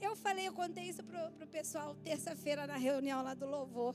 [0.00, 3.94] eu falei, eu contei isso pro, pro pessoal terça-feira na reunião lá do louvor.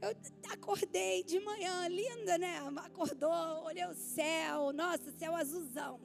[0.00, 0.12] Eu
[0.50, 2.58] acordei de manhã, linda, né?
[2.84, 6.00] Acordou, olhei o céu, nossa, céu azulzão.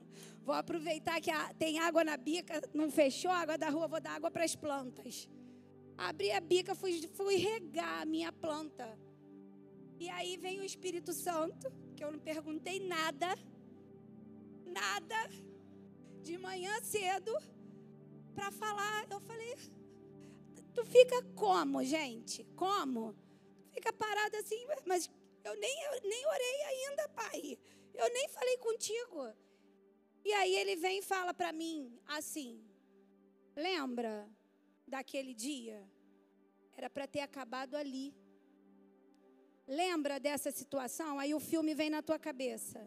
[0.45, 4.11] Vou aproveitar que tem água na bica, não fechou a água da rua, vou dar
[4.11, 5.27] água para as plantas.
[5.97, 8.97] Abri a bica, fui, fui regar a minha planta.
[9.99, 13.35] E aí vem o Espírito Santo, que eu não perguntei nada,
[14.65, 15.29] nada,
[16.21, 17.31] de manhã cedo,
[18.35, 19.07] para falar.
[19.09, 19.55] Eu falei,
[20.73, 22.43] tu fica como, gente?
[22.55, 23.15] Como?
[23.77, 25.09] fica parado assim, mas
[25.43, 27.59] eu nem, eu nem orei ainda, pai.
[27.93, 29.33] Eu nem falei contigo.
[30.25, 32.63] E aí ele vem e fala para mim assim:
[33.55, 34.27] lembra
[34.87, 35.79] daquele dia?
[36.75, 38.15] Era para ter acabado ali.
[39.67, 41.19] Lembra dessa situação?
[41.19, 42.79] Aí o filme vem na tua cabeça.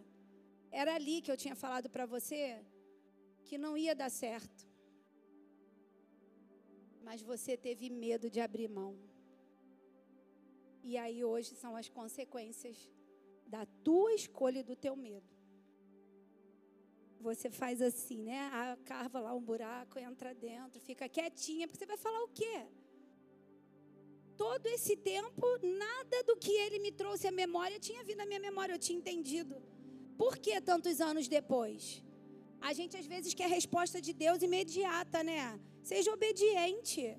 [0.70, 2.64] Era ali que eu tinha falado para você
[3.44, 4.68] que não ia dar certo.
[7.02, 8.96] Mas você teve medo de abrir mão.
[10.82, 12.88] E aí hoje são as consequências
[13.46, 15.39] da tua escolha e do teu medo.
[17.20, 18.38] Você faz assim, né?
[18.52, 22.66] A carva lá um buraco, entra dentro, fica quietinha, porque você vai falar o quê?
[24.38, 28.40] Todo esse tempo, nada do que ele me trouxe à memória tinha vindo à minha
[28.40, 29.54] memória, eu tinha entendido.
[30.16, 32.02] Por que tantos anos depois?
[32.58, 35.60] A gente às vezes quer resposta de Deus imediata, né?
[35.82, 37.18] Seja obediente.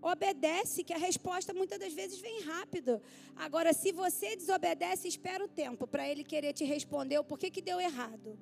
[0.00, 3.00] Obedece, que a resposta muitas das vezes vem rápido.
[3.36, 7.62] Agora, se você desobedece, espera o tempo para ele querer te responder o porquê que
[7.62, 8.36] deu errado.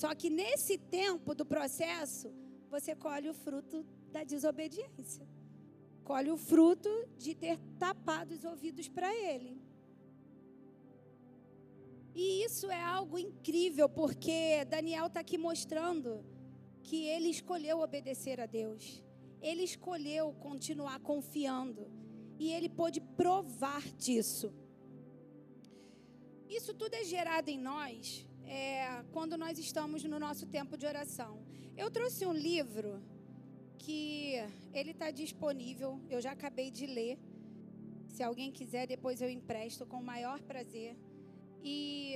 [0.00, 2.30] Só que nesse tempo do processo,
[2.68, 3.82] você colhe o fruto
[4.12, 5.26] da desobediência.
[6.04, 9.58] Colhe o fruto de ter tapado os ouvidos para ele.
[12.14, 16.22] E isso é algo incrível, porque Daniel está aqui mostrando
[16.82, 19.02] que ele escolheu obedecer a Deus.
[19.40, 21.90] Ele escolheu continuar confiando.
[22.38, 24.52] E ele pôde provar disso.
[26.50, 31.44] Isso tudo é gerado em nós é, quando nós estamos no nosso tempo de oração.
[31.76, 33.02] Eu trouxe um livro
[33.78, 34.34] que
[34.72, 37.18] ele está disponível, eu já acabei de ler.
[38.08, 40.96] Se alguém quiser, depois eu empresto com o maior prazer.
[41.62, 42.14] E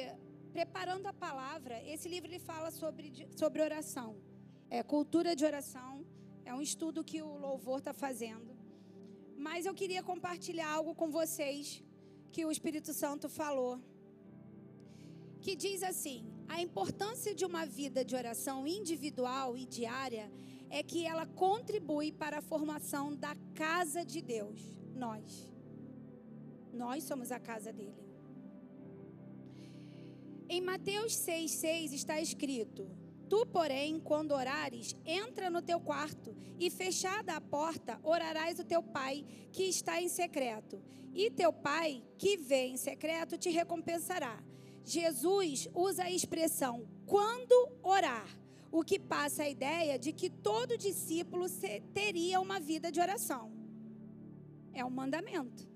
[0.53, 4.17] preparando a palavra, esse livro ele fala sobre, sobre oração,
[4.71, 6.05] é cultura de oração
[6.51, 8.57] é um estudo que o louvor está fazendo.
[9.37, 11.83] Mas eu queria compartilhar algo com vocês
[12.33, 13.81] que o Espírito Santo falou.
[15.41, 20.31] Que diz assim: a importância de uma vida de oração individual e diária
[20.69, 24.61] é que ela contribui para a formação da casa de Deus.
[24.95, 25.51] Nós.
[26.73, 28.11] Nós somos a casa dele.
[30.49, 32.91] Em Mateus 6,6 está escrito:
[33.29, 38.83] Tu, porém, quando orares, entra no teu quarto e, fechada a porta, orarás o teu
[38.83, 40.83] pai que está em secreto.
[41.15, 44.43] E teu pai que vê em secreto te recompensará.
[44.85, 48.27] Jesus usa a expressão quando orar,
[48.73, 51.47] o que passa a ideia de que todo discípulo
[51.93, 53.53] teria uma vida de oração.
[54.73, 55.69] É um mandamento.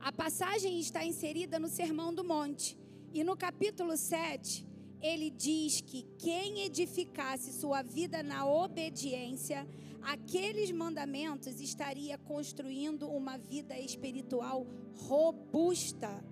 [0.00, 2.78] A passagem está inserida no Sermão do Monte.
[3.12, 4.66] E no capítulo 7,
[5.00, 9.68] ele diz que quem edificasse sua vida na obediência,
[10.02, 16.24] aqueles mandamentos estaria construindo uma vida espiritual robusta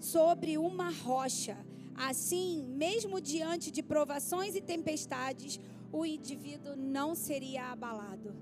[0.00, 1.56] sobre uma rocha.
[1.94, 5.58] Assim, mesmo diante de provações e tempestades,
[5.92, 8.34] o indivíduo não seria abalado.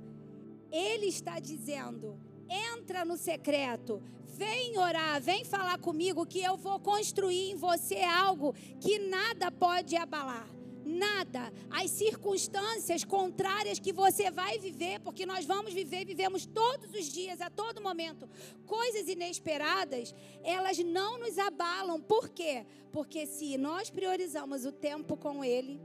[0.71, 7.53] Ele está dizendo: entra no secreto, vem orar, vem falar comigo que eu vou construir
[7.53, 10.49] em você algo que nada pode abalar.
[10.85, 17.07] Nada, as circunstâncias contrárias que você vai viver, porque nós vamos viver, vivemos todos os
[17.07, 18.29] dias, a todo momento,
[18.67, 22.01] coisas inesperadas, elas não nos abalam.
[22.01, 22.67] Por quê?
[22.93, 25.81] Porque se nós priorizamos o tempo com Ele,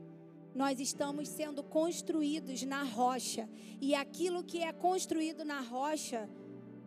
[0.53, 3.47] nós estamos sendo construídos na rocha,
[3.79, 6.29] e aquilo que é construído na rocha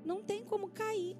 [0.05, 1.17] não tem como cair.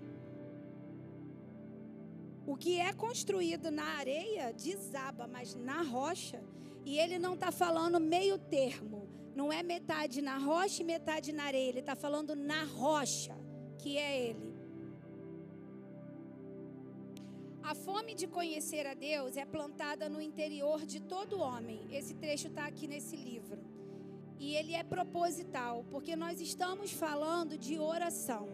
[2.47, 6.43] O que é construído na areia desaba, mas na rocha.
[6.85, 9.09] E ele não está falando meio termo.
[9.35, 11.69] Não é metade na rocha e metade na areia.
[11.69, 13.35] Ele está falando na rocha,
[13.79, 14.53] que é ele.
[17.63, 21.87] A fome de conhecer a Deus é plantada no interior de todo homem.
[21.91, 23.61] Esse trecho está aqui nesse livro.
[24.39, 28.49] E ele é proposital, porque nós estamos falando de oração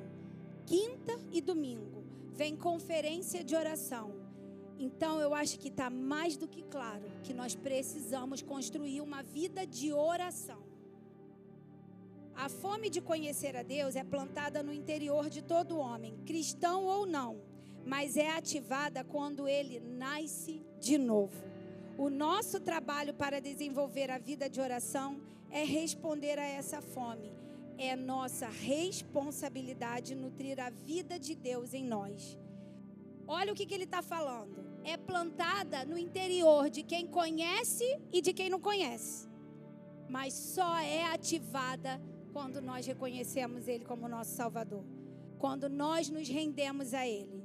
[0.69, 4.15] quinta e domingo vem conferência de oração.
[4.79, 9.67] Então eu acho que está mais do que claro que nós precisamos construir uma vida
[9.67, 10.63] de oração.
[12.35, 17.05] A fome de conhecer a Deus é plantada no interior de todo homem, cristão ou
[17.05, 17.41] não,
[17.85, 21.43] mas é ativada quando ele nasce de novo.
[21.97, 27.33] O nosso trabalho para desenvolver a vida de oração é responder a essa fome
[27.79, 32.37] é nossa responsabilidade nutrir a vida de Deus em nós.
[33.29, 34.67] Olha o que, que ele está falando.
[34.83, 39.29] É plantada no interior de quem conhece e de quem não conhece.
[40.09, 42.01] Mas só é ativada
[42.33, 44.83] quando nós reconhecemos Ele como nosso Salvador.
[45.39, 47.45] Quando nós nos rendemos a Ele.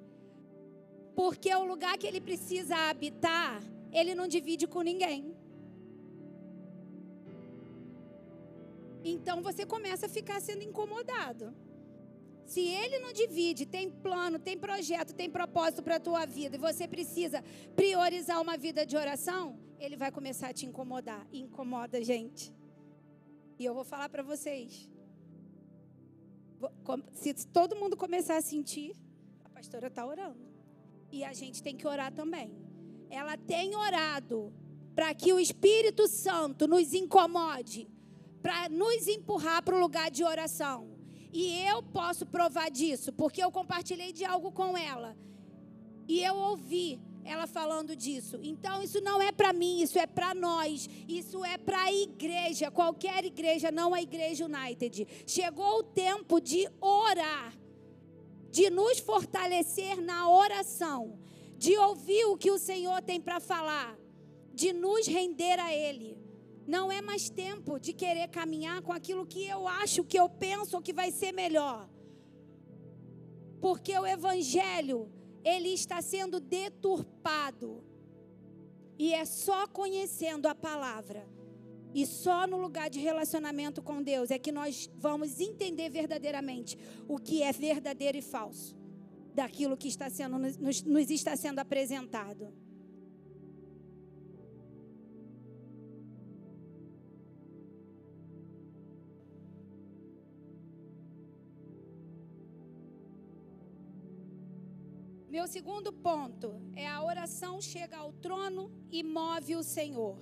[1.13, 3.61] Porque o lugar que Ele precisa habitar,
[3.91, 5.35] Ele não divide com ninguém.
[9.03, 11.53] Então você começa a ficar sendo incomodado.
[12.45, 16.59] Se ele não divide, tem plano, tem projeto, tem propósito para a tua vida e
[16.59, 17.43] você precisa
[17.75, 21.25] priorizar uma vida de oração, ele vai começar a te incomodar.
[21.31, 22.53] E incomoda, gente.
[23.57, 24.89] E eu vou falar para vocês.
[27.13, 28.95] Se todo mundo começar a sentir,
[29.43, 30.53] a pastora está orando.
[31.11, 32.51] E a gente tem que orar também.
[33.09, 34.53] Ela tem orado
[34.95, 37.87] para que o Espírito Santo nos incomode,
[38.41, 40.92] para nos empurrar para o lugar de oração.
[41.33, 45.17] E eu posso provar disso, porque eu compartilhei de algo com ela.
[46.07, 48.39] E eu ouvi ela falando disso.
[48.43, 50.87] Então, isso não é para mim, isso é para nós.
[51.07, 55.07] Isso é para a igreja, qualquer igreja, não a Igreja United.
[55.25, 57.57] Chegou o tempo de orar,
[58.51, 61.17] de nos fortalecer na oração,
[61.57, 63.97] de ouvir o que o Senhor tem para falar,
[64.53, 66.22] de nos render a Ele.
[66.65, 70.81] Não é mais tempo de querer caminhar com aquilo que eu acho, que eu penso
[70.81, 71.89] que vai ser melhor.
[73.59, 75.11] Porque o Evangelho,
[75.43, 77.83] ele está sendo deturpado.
[78.97, 81.27] E é só conhecendo a palavra
[81.93, 87.19] e só no lugar de relacionamento com Deus é que nós vamos entender verdadeiramente o
[87.19, 88.75] que é verdadeiro e falso
[89.35, 92.51] daquilo que está sendo, nos, nos está sendo apresentado.
[105.33, 110.19] Meu segundo ponto é a oração chega ao trono e move o Senhor.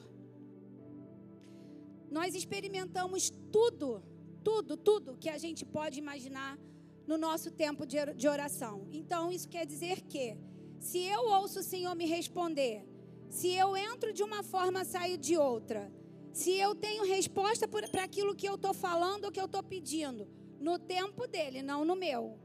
[2.09, 4.01] Nós experimentamos tudo,
[4.41, 6.57] tudo, tudo que a gente pode imaginar
[7.05, 8.87] no nosso tempo de oração.
[8.93, 10.37] Então, isso quer dizer que,
[10.79, 12.87] se eu ouço o Senhor me responder,
[13.27, 15.91] se eu entro de uma forma, saio de outra,
[16.31, 20.25] se eu tenho resposta para aquilo que eu estou falando ou que eu estou pedindo,
[20.57, 22.39] no tempo dele, não no meu.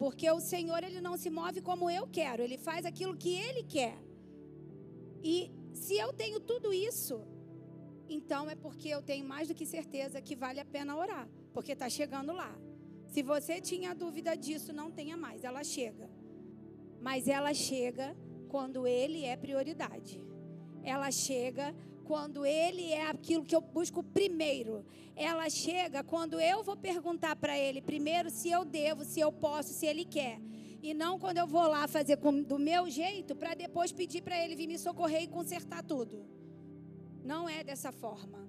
[0.00, 3.62] Porque o Senhor, ele não se move como eu quero, ele faz aquilo que ele
[3.62, 3.98] quer.
[5.22, 7.20] E se eu tenho tudo isso,
[8.08, 11.72] então é porque eu tenho mais do que certeza que vale a pena orar, porque
[11.72, 12.50] está chegando lá.
[13.08, 16.08] Se você tinha dúvida disso, não tenha mais, ela chega.
[17.02, 18.16] Mas ela chega
[18.48, 20.18] quando ele é prioridade.
[20.82, 21.74] Ela chega
[22.10, 24.84] quando ele é aquilo que eu busco primeiro.
[25.14, 29.72] Ela chega quando eu vou perguntar para ele primeiro se eu devo, se eu posso,
[29.72, 30.40] se ele quer.
[30.82, 34.36] E não quando eu vou lá fazer com, do meu jeito para depois pedir para
[34.44, 36.26] ele vir me socorrer e consertar tudo.
[37.22, 38.40] Não é dessa forma.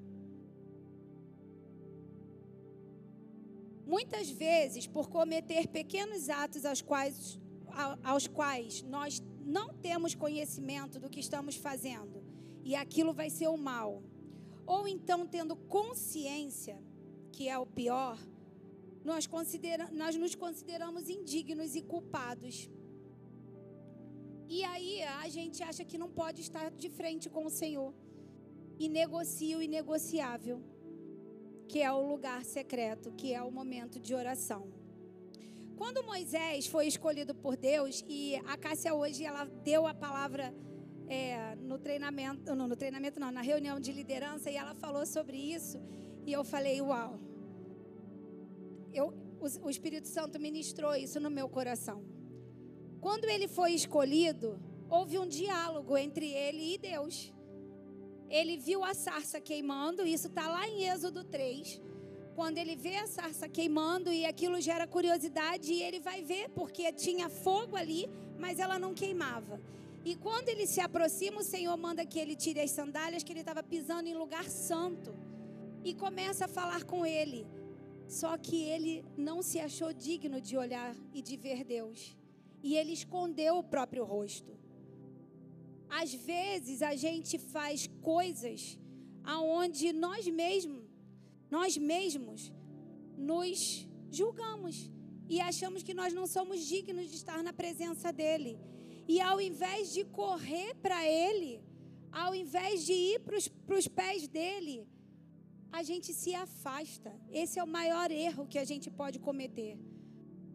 [3.85, 7.39] Muitas vezes, por cometer pequenos atos aos quais,
[8.03, 12.20] aos quais nós não temos conhecimento do que estamos fazendo,
[12.63, 14.03] e aquilo vai ser o mal.
[14.65, 16.77] Ou então, tendo consciência,
[17.31, 18.17] que é o pior,
[19.03, 22.69] nós, considera nós nos consideramos indignos e culpados.
[24.47, 27.93] E aí a gente acha que não pode estar de frente com o Senhor.
[28.77, 30.61] E negocia o inegociável,
[31.67, 34.71] que é o lugar secreto, que é o momento de oração.
[35.77, 40.53] Quando Moisés foi escolhido por Deus, e a Cássia hoje ela deu a palavra
[41.11, 45.35] é, no treinamento, não, no treinamento não, na reunião de liderança e ela falou sobre
[45.35, 45.77] isso
[46.25, 47.19] e eu falei, uau.
[48.93, 49.07] Eu,
[49.41, 52.01] o, o Espírito Santo ministrou isso no meu coração.
[53.01, 54.57] Quando ele foi escolhido,
[54.89, 57.33] houve um diálogo entre ele e Deus.
[58.29, 61.81] Ele viu a sarça queimando, isso está lá em Êxodo 3.
[62.35, 66.93] Quando ele vê a sarça queimando e aquilo gera curiosidade, e ele vai ver, porque
[66.93, 68.09] tinha fogo ali,
[68.39, 69.59] mas ela não queimava.
[70.03, 73.41] E quando ele se aproxima, o Senhor manda que ele tire as sandálias, que ele
[73.41, 75.13] estava pisando em lugar santo.
[75.83, 77.45] E começa a falar com ele.
[78.07, 82.17] Só que ele não se achou digno de olhar e de ver Deus.
[82.63, 84.51] E ele escondeu o próprio rosto.
[85.89, 88.77] Às vezes a gente faz coisas
[89.23, 90.83] aonde nós mesmos,
[91.49, 92.51] nós mesmos
[93.17, 94.89] nos julgamos
[95.29, 98.59] e achamos que nós não somos dignos de estar na presença dele.
[99.13, 101.53] E ao invés de correr para Ele,
[102.23, 104.77] ao invés de ir para os pés dele,
[105.79, 107.11] a gente se afasta.
[107.41, 109.73] Esse é o maior erro que a gente pode cometer.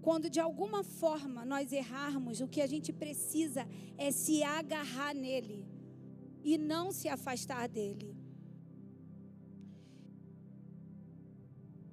[0.06, 3.62] Quando de alguma forma nós errarmos, o que a gente precisa
[3.98, 5.60] é se agarrar nele
[6.42, 8.10] e não se afastar dele.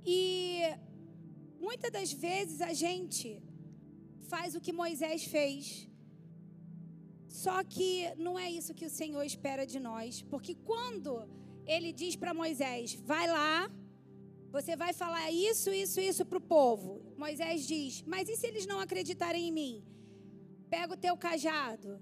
[0.05, 0.61] E
[1.59, 3.41] muitas das vezes a gente
[4.34, 5.91] faz o que Moisés fez.
[7.41, 7.89] Só que
[8.25, 11.11] não é isso que o Senhor espera de nós, porque quando
[11.65, 13.55] ele diz para Moisés: vai lá,
[14.55, 16.89] Você vai falar isso, isso, isso para o povo.
[17.17, 19.84] Moisés diz: Mas e se eles não acreditarem em mim?
[20.69, 21.99] Pega o teu cajado,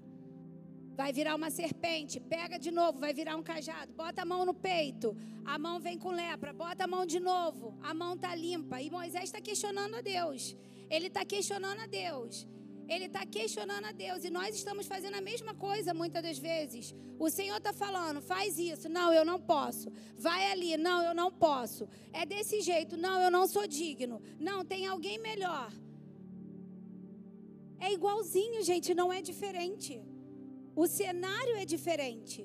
[1.00, 2.20] vai virar uma serpente.
[2.20, 3.90] Pega de novo, vai virar um cajado.
[3.94, 5.16] Bota a mão no peito,
[5.46, 6.52] a mão vem com lepra.
[6.52, 8.82] Bota a mão de novo, a mão está limpa.
[8.82, 10.54] E Moisés está questionando a Deus.
[10.90, 12.46] Ele está questionando a Deus.
[12.94, 16.94] Ele está questionando a Deus e nós estamos fazendo a mesma coisa muitas das vezes.
[17.18, 19.88] O Senhor está falando, faz isso, não, eu não posso.
[20.26, 21.88] Vai ali, não, eu não posso.
[22.12, 24.16] É desse jeito, não, eu não sou digno.
[24.48, 25.70] Não, tem alguém melhor.
[27.86, 29.94] É igualzinho, gente, não é diferente.
[30.82, 32.40] O cenário é diferente.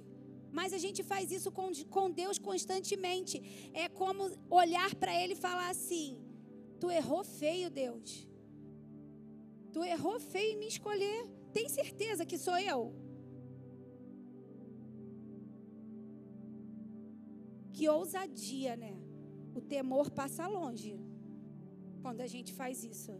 [0.57, 3.69] Mas a gente faz isso com, com Deus constantemente.
[3.83, 6.07] É como olhar para Ele e falar assim:
[6.79, 8.27] Tu errou feio, Deus.
[9.73, 11.27] Tu errou feio em me escolher.
[11.51, 12.93] Tem certeza que sou eu?
[17.73, 18.93] Que ousadia, né?
[19.53, 20.99] O temor passa longe
[22.01, 23.13] quando a gente faz isso.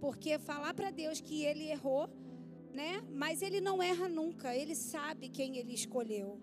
[0.00, 2.08] Porque falar para Deus que ele errou,
[2.72, 3.02] né?
[3.10, 4.54] Mas ele não erra nunca.
[4.54, 6.40] Ele sabe quem ele escolheu.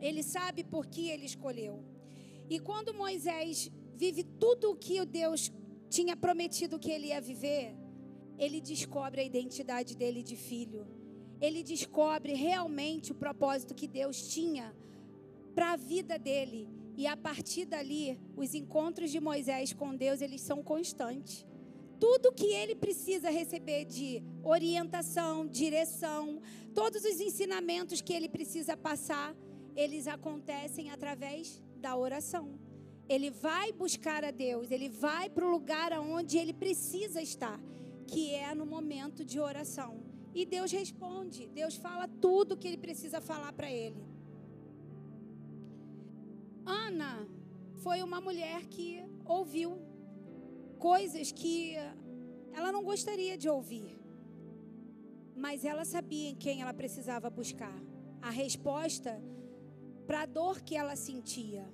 [0.00, 1.84] Ele sabe por que ele escolheu.
[2.48, 5.52] E quando Moisés vive tudo o que Deus
[5.96, 7.66] tinha prometido que ele ia viver,
[8.36, 10.82] ele descobre a identidade dele de filho.
[11.40, 14.74] Ele descobre realmente o propósito que Deus tinha
[15.54, 16.68] para a vida dele.
[16.96, 21.46] E a partir dali, os encontros de Moisés com Deus, eles são constantes.
[22.00, 26.40] Tudo que ele precisa receber de orientação, direção,
[26.74, 29.34] todos os ensinamentos que ele precisa passar,
[29.76, 32.63] eles acontecem através da oração.
[33.08, 37.60] Ele vai buscar a Deus, ele vai para o lugar aonde ele precisa estar,
[38.06, 40.02] que é no momento de oração.
[40.34, 44.02] E Deus responde, Deus fala tudo que ele precisa falar para ele.
[46.64, 47.28] Ana
[47.76, 49.78] foi uma mulher que ouviu
[50.78, 51.74] coisas que
[52.52, 53.98] ela não gostaria de ouvir,
[55.36, 57.76] mas ela sabia em quem ela precisava buscar
[58.22, 59.22] a resposta
[60.06, 61.64] para a dor que ela sentia.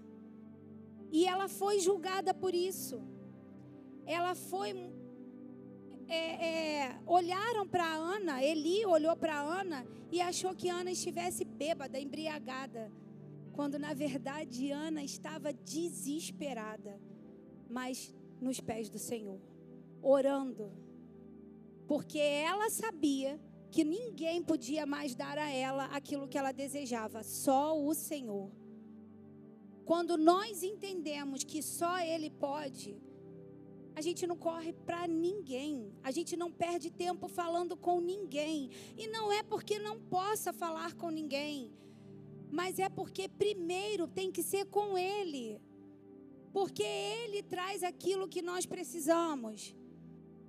[1.11, 3.03] E ela foi julgada por isso.
[4.07, 4.93] Ela foi.
[6.09, 12.01] É, é, olharam para Ana, Eli olhou para Ana e achou que Ana estivesse bêbada,
[12.01, 12.91] embriagada.
[13.53, 17.01] Quando na verdade Ana estava desesperada,
[17.69, 19.41] mas nos pés do Senhor,
[20.03, 20.73] orando.
[21.87, 23.41] Porque ela sabia
[23.71, 28.51] que ninguém podia mais dar a ela aquilo que ela desejava, só o Senhor.
[29.91, 32.97] Quando nós entendemos que só Ele pode,
[33.93, 38.71] a gente não corre para ninguém, a gente não perde tempo falando com ninguém.
[38.97, 41.73] E não é porque não possa falar com ninguém,
[42.53, 45.61] mas é porque primeiro tem que ser com Ele,
[46.53, 49.75] porque Ele traz aquilo que nós precisamos.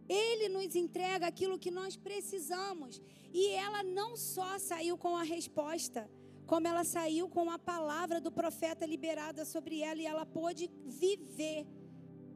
[0.07, 3.01] Ele nos entrega aquilo que nós precisamos.
[3.33, 6.07] E ela não só saiu com a resposta,
[6.51, 11.65] como ela saiu com a palavra do profeta liberada sobre ela e ela pôde viver,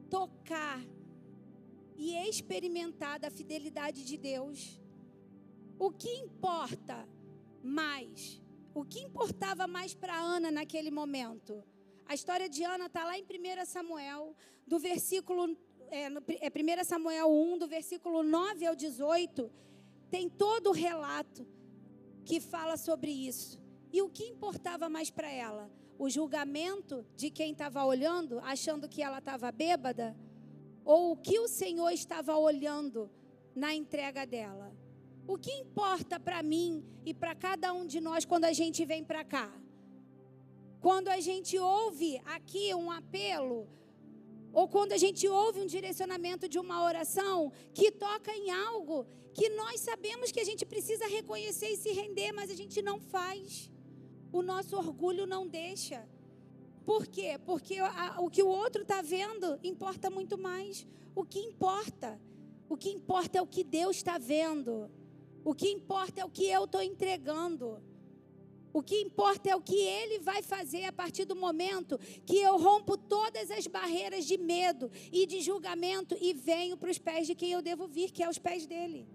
[0.08, 0.80] tocar
[1.94, 4.80] e experimentar da fidelidade de Deus.
[5.78, 7.06] O que importa
[7.62, 8.42] mais?
[8.74, 11.62] O que importava mais para Ana naquele momento?
[12.06, 14.34] A história de Ana está lá em 1 Samuel,
[14.66, 15.54] do versículo.
[15.90, 19.52] É, no, é 1 Samuel 1, do versículo 9 ao 18,
[20.08, 21.46] tem todo o relato
[22.24, 23.65] que fala sobre isso.
[23.96, 25.70] E o que importava mais para ela?
[25.98, 30.14] O julgamento de quem estava olhando, achando que ela estava bêbada?
[30.84, 33.10] Ou o que o Senhor estava olhando
[33.54, 34.70] na entrega dela?
[35.26, 39.02] O que importa para mim e para cada um de nós quando a gente vem
[39.02, 39.50] para cá?
[40.78, 43.66] Quando a gente ouve aqui um apelo,
[44.52, 49.48] ou quando a gente ouve um direcionamento de uma oração que toca em algo que
[49.60, 53.74] nós sabemos que a gente precisa reconhecer e se render, mas a gente não faz
[54.38, 56.06] o nosso orgulho não deixa.
[56.84, 57.38] Por quê?
[57.44, 57.78] Porque
[58.18, 60.86] o que o outro está vendo importa muito mais.
[61.14, 62.20] O que importa?
[62.68, 64.90] O que importa é o que Deus está vendo.
[65.44, 67.82] O que importa é o que eu estou entregando.
[68.72, 72.58] O que importa é o que Ele vai fazer a partir do momento que eu
[72.58, 77.34] rompo todas as barreiras de medo e de julgamento e venho para os pés de
[77.34, 79.08] quem eu devo vir, que é os pés dele.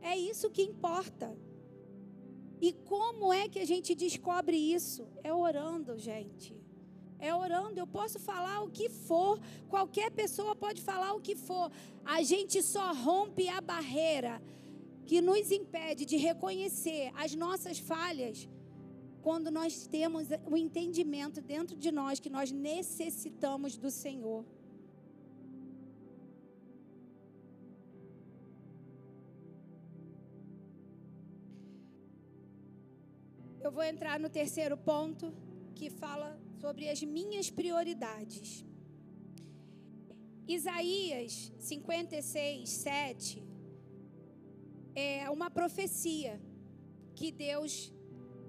[0.00, 1.36] É isso que importa.
[2.66, 5.04] E como é que a gente descobre isso?
[5.24, 6.54] É orando, gente.
[7.18, 7.80] É orando.
[7.80, 11.72] Eu posso falar o que for, qualquer pessoa pode falar o que for.
[12.04, 14.40] A gente só rompe a barreira
[15.04, 18.48] que nos impede de reconhecer as nossas falhas
[19.22, 24.44] quando nós temos o entendimento dentro de nós que nós necessitamos do Senhor.
[33.64, 35.32] Eu vou entrar no terceiro ponto,
[35.76, 38.64] que fala sobre as minhas prioridades.
[40.48, 43.42] Isaías 56, 7
[44.96, 46.40] é uma profecia
[47.14, 47.92] que Deus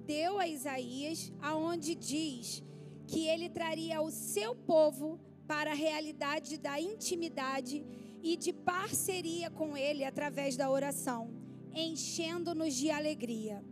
[0.05, 2.63] deu a Isaías, aonde diz
[3.05, 7.85] que ele traria o seu povo para a realidade da intimidade
[8.23, 11.29] e de parceria com ele através da oração,
[11.71, 13.63] enchendo-nos de alegria.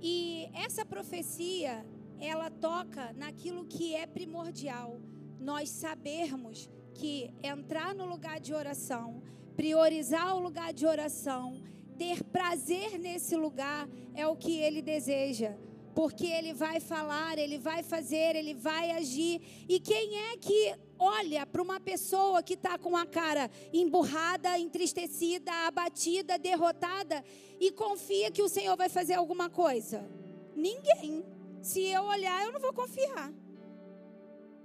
[0.00, 1.84] E essa profecia,
[2.20, 5.00] ela toca naquilo que é primordial,
[5.38, 9.22] nós sabermos que entrar no lugar de oração,
[9.54, 11.62] priorizar o lugar de oração,
[11.98, 15.56] ter prazer nesse lugar é o que ele deseja.
[15.96, 19.40] Porque ele vai falar, ele vai fazer, ele vai agir.
[19.66, 25.50] E quem é que olha para uma pessoa que está com a cara emburrada, entristecida,
[25.66, 27.24] abatida, derrotada
[27.58, 30.06] e confia que o Senhor vai fazer alguma coisa?
[30.54, 31.24] Ninguém.
[31.62, 33.32] Se eu olhar, eu não vou confiar.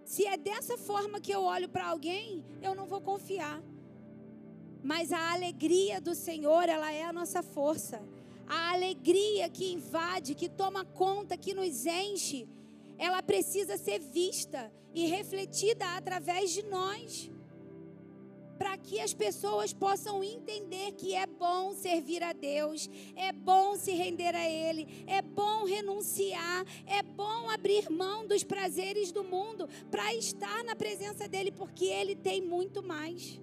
[0.04, 3.64] Se é dessa forma que eu olho para alguém, eu não vou confiar.
[4.84, 8.02] Mas a alegria do Senhor, ela é a nossa força.
[8.54, 12.50] A alegria que invade, que toma conta, que nos enche,
[12.98, 17.32] ela precisa ser vista e refletida através de nós.
[18.58, 23.92] Para que as pessoas possam entender que é bom servir a Deus, é bom se
[23.92, 30.14] render a Ele, é bom renunciar, é bom abrir mão dos prazeres do mundo para
[30.14, 33.40] estar na presença dEle, porque Ele tem muito mais.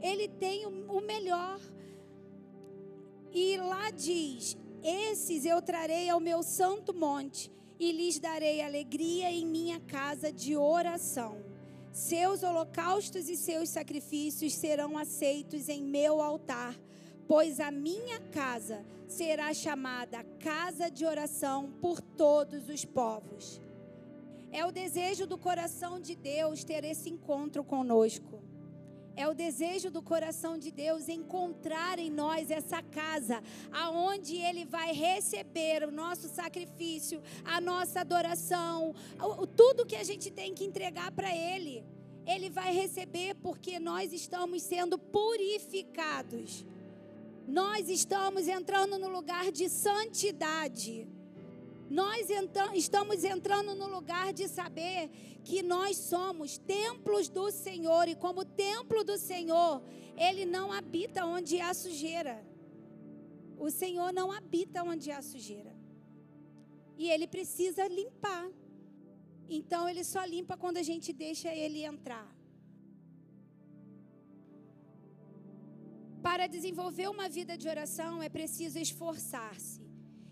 [0.00, 1.58] Ele tem o melhor.
[3.34, 9.44] E lá diz: Esses eu trarei ao meu santo monte e lhes darei alegria em
[9.44, 11.44] minha casa de oração.
[11.90, 16.78] Seus holocaustos e seus sacrifícios serão aceitos em meu altar,
[17.26, 23.60] pois a minha casa será chamada casa de oração por todos os povos.
[24.52, 28.43] É o desejo do coração de Deus ter esse encontro conosco.
[29.16, 34.92] É o desejo do coração de Deus encontrar em nós essa casa, aonde Ele vai
[34.92, 38.94] receber o nosso sacrifício, a nossa adoração,
[39.56, 41.84] tudo que a gente tem que entregar para Ele.
[42.26, 46.64] Ele vai receber porque nós estamos sendo purificados.
[47.46, 51.06] Nós estamos entrando no lugar de santidade.
[52.00, 52.28] Nós
[52.82, 55.00] estamos entrando no lugar de saber
[55.48, 59.74] que nós somos templos do Senhor e como templo do Senhor,
[60.26, 62.36] ele não habita onde há sujeira.
[63.66, 65.72] O Senhor não habita onde há sujeira.
[66.98, 68.44] E ele precisa limpar.
[69.58, 72.28] Então ele só limpa quando a gente deixa ele entrar.
[76.26, 79.83] Para desenvolver uma vida de oração é preciso esforçar-se.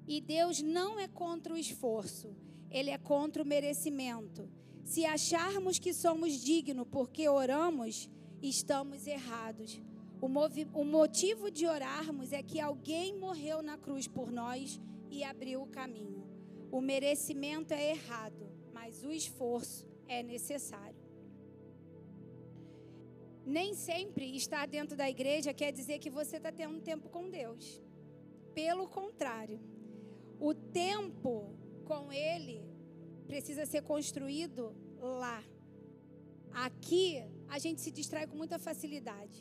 [0.07, 2.35] E Deus não é contra o esforço,
[2.71, 4.49] Ele é contra o merecimento.
[4.85, 8.11] Se acharmos que somos dignos porque oramos,
[8.43, 9.81] estamos errados.
[10.21, 10.27] O,
[10.81, 14.81] o, motivo de orarmos é que alguém morreu na cruz por nós
[15.11, 16.25] e abriu o caminho.
[16.71, 21.03] O merecimento é errado, mas o esforço é necessário.
[23.45, 27.83] Nem sempre estar dentro da igreja quer dizer que você está tendo tempo com Deus.
[28.55, 29.61] Pelo contrário,
[30.49, 31.33] o tempo
[31.85, 32.61] com Ele
[33.29, 35.41] precisa ser construído lá.
[36.67, 39.39] Aqui a gente se distrai com muita facilidade.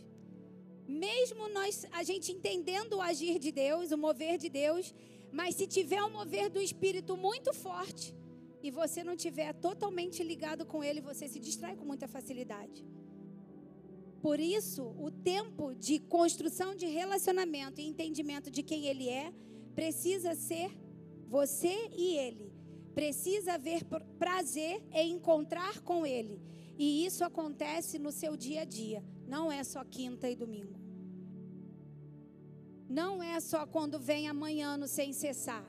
[0.88, 4.94] Mesmo nós, a gente entendendo o agir de Deus, o mover de Deus,
[5.32, 8.16] mas se tiver um mover do Espírito muito forte
[8.62, 12.86] e você não tiver totalmente ligado com Ele, você se distrai com muita facilidade.
[14.22, 19.34] Por isso, o tempo de construção de relacionamento e entendimento de quem Ele é
[19.74, 20.70] precisa ser
[21.32, 22.52] você e ele.
[22.94, 23.86] Precisa haver
[24.20, 26.42] prazer em encontrar com ele.
[26.78, 29.02] E isso acontece no seu dia a dia.
[29.26, 30.78] Não é só quinta e domingo.
[32.90, 35.66] Não é só quando vem amanhã no sem cessar.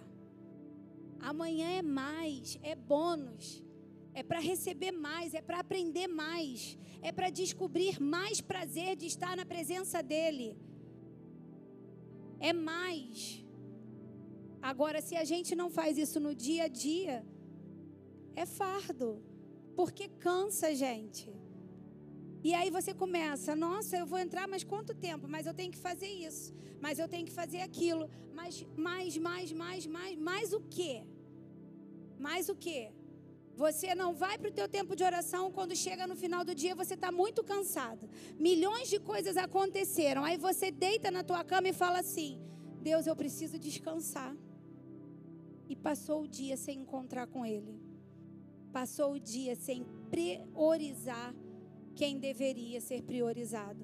[1.21, 3.63] Amanhã é mais, é bônus.
[4.13, 9.37] É para receber mais, é para aprender mais, é para descobrir mais prazer de estar
[9.37, 10.57] na presença dele.
[12.41, 13.42] É mais.
[14.71, 17.27] Agora, se a gente não faz isso no dia a dia,
[18.37, 19.21] é fardo,
[19.75, 21.29] porque cansa gente.
[22.45, 25.27] E aí você começa, nossa, eu vou entrar, mas quanto tempo?
[25.29, 29.53] Mas eu tenho que fazer isso, mas eu tenho que fazer aquilo, mas mais, mais,
[29.53, 31.05] mais, mais, mais o quê?
[32.19, 32.91] Mais o quê?
[33.55, 36.75] Você não vai para o teu tempo de oração quando chega no final do dia
[36.75, 38.09] você está muito cansado.
[38.39, 40.25] Milhões de coisas aconteceram.
[40.25, 42.41] Aí você deita na tua cama e fala assim:
[42.81, 44.35] Deus, eu preciso descansar.
[45.73, 47.75] E passou o dia sem encontrar com Ele.
[48.75, 51.35] Passou o dia sem priorizar
[51.95, 53.83] quem deveria ser priorizado.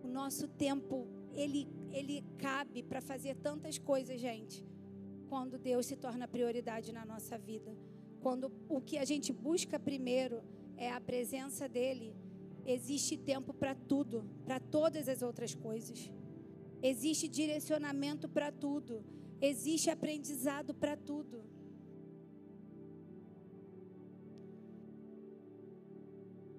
[0.00, 4.64] O nosso tempo, ele, ele cabe para fazer tantas coisas, gente,
[5.28, 7.76] quando Deus se torna prioridade na nossa vida.
[8.20, 10.40] Quando o que a gente busca primeiro
[10.76, 12.14] é a presença dEle,
[12.64, 16.12] existe tempo para tudo, para todas as outras coisas.
[16.80, 19.04] Existe direcionamento para tudo.
[19.42, 21.42] Existe aprendizado para tudo.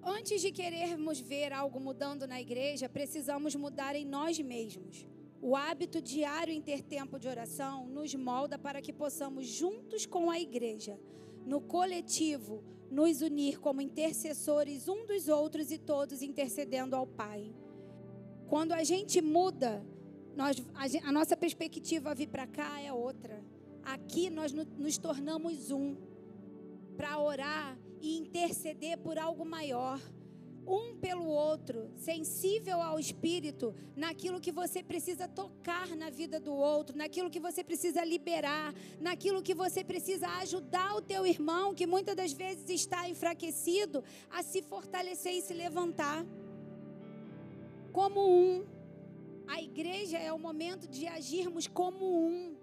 [0.02, 5.06] Antes de querermos ver algo mudando na igreja, precisamos mudar em nós mesmos.
[5.40, 10.30] O hábito diário em ter tempo de oração nos molda para que possamos, juntos com
[10.30, 11.00] a igreja,
[11.46, 17.54] no coletivo, nos unir como intercessores um dos outros e todos intercedendo ao Pai.
[18.46, 19.82] Quando a gente muda,
[20.36, 23.42] nós, a, a nossa perspectiva vir para cá é outra.
[23.82, 25.96] Aqui nós no, nos tornamos um
[26.96, 30.00] para orar e interceder por algo maior.
[30.66, 36.96] Um pelo outro, sensível ao Espírito, naquilo que você precisa tocar na vida do outro,
[36.96, 42.16] naquilo que você precisa liberar, naquilo que você precisa ajudar o teu irmão, que muitas
[42.16, 46.24] das vezes está enfraquecido, a se fortalecer e se levantar.
[47.92, 48.64] Como um.
[49.46, 52.56] A igreja é o momento de agirmos como um.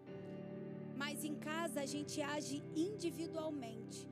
[0.95, 4.11] Mas em casa a gente age individualmente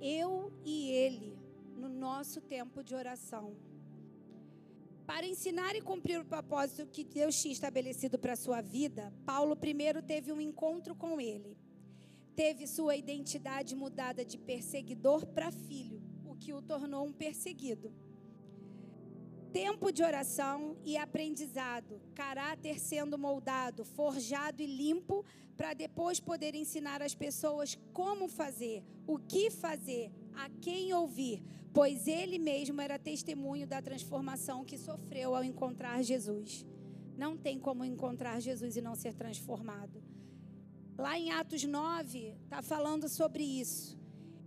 [0.00, 1.36] eu e ele,
[1.76, 3.54] no nosso tempo de oração.
[5.06, 9.56] Para ensinar e cumprir o propósito que Deus tinha estabelecido para a sua vida, Paulo
[9.56, 11.58] primeiro teve um encontro com ele.
[12.34, 17.92] Teve sua identidade mudada de perseguidor para filho, o que o tornou um perseguido.
[19.52, 25.24] Tempo de oração e aprendizado, caráter sendo moldado, forjado e limpo,
[25.56, 31.42] para depois poder ensinar as pessoas como fazer, o que fazer, a quem ouvir,
[31.74, 36.64] pois ele mesmo era testemunho da transformação que sofreu ao encontrar Jesus.
[37.16, 40.00] Não tem como encontrar Jesus e não ser transformado.
[40.96, 43.98] Lá em Atos 9, está falando sobre isso.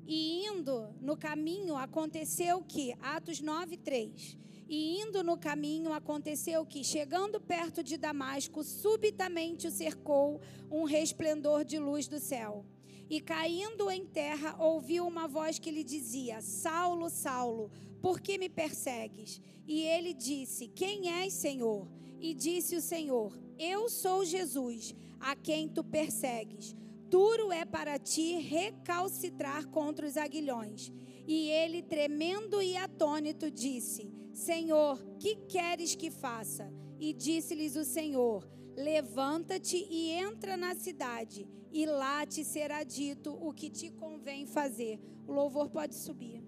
[0.07, 6.83] E indo no caminho, aconteceu que, Atos 9, 3 e indo no caminho, aconteceu que,
[6.83, 10.41] chegando perto de Damasco, subitamente o cercou
[10.71, 12.65] um resplendor de luz do céu.
[13.09, 17.69] E caindo em terra, ouviu uma voz que lhe dizia: Saulo, Saulo,
[18.01, 19.41] por que me persegues?
[19.67, 21.87] E ele disse: Quem és, Senhor?
[22.19, 26.75] E disse o Senhor: Eu sou Jesus, a quem tu persegues.
[27.09, 30.91] Duro é para ti recalcitrar contra os aguilhões.
[31.27, 36.73] E ele, tremendo e atônito, disse: Senhor, que queres que faça?
[36.99, 43.53] E disse-lhes o Senhor: Levanta-te e entra na cidade, e lá te será dito o
[43.53, 44.99] que te convém fazer.
[45.27, 46.43] O louvor pode subir.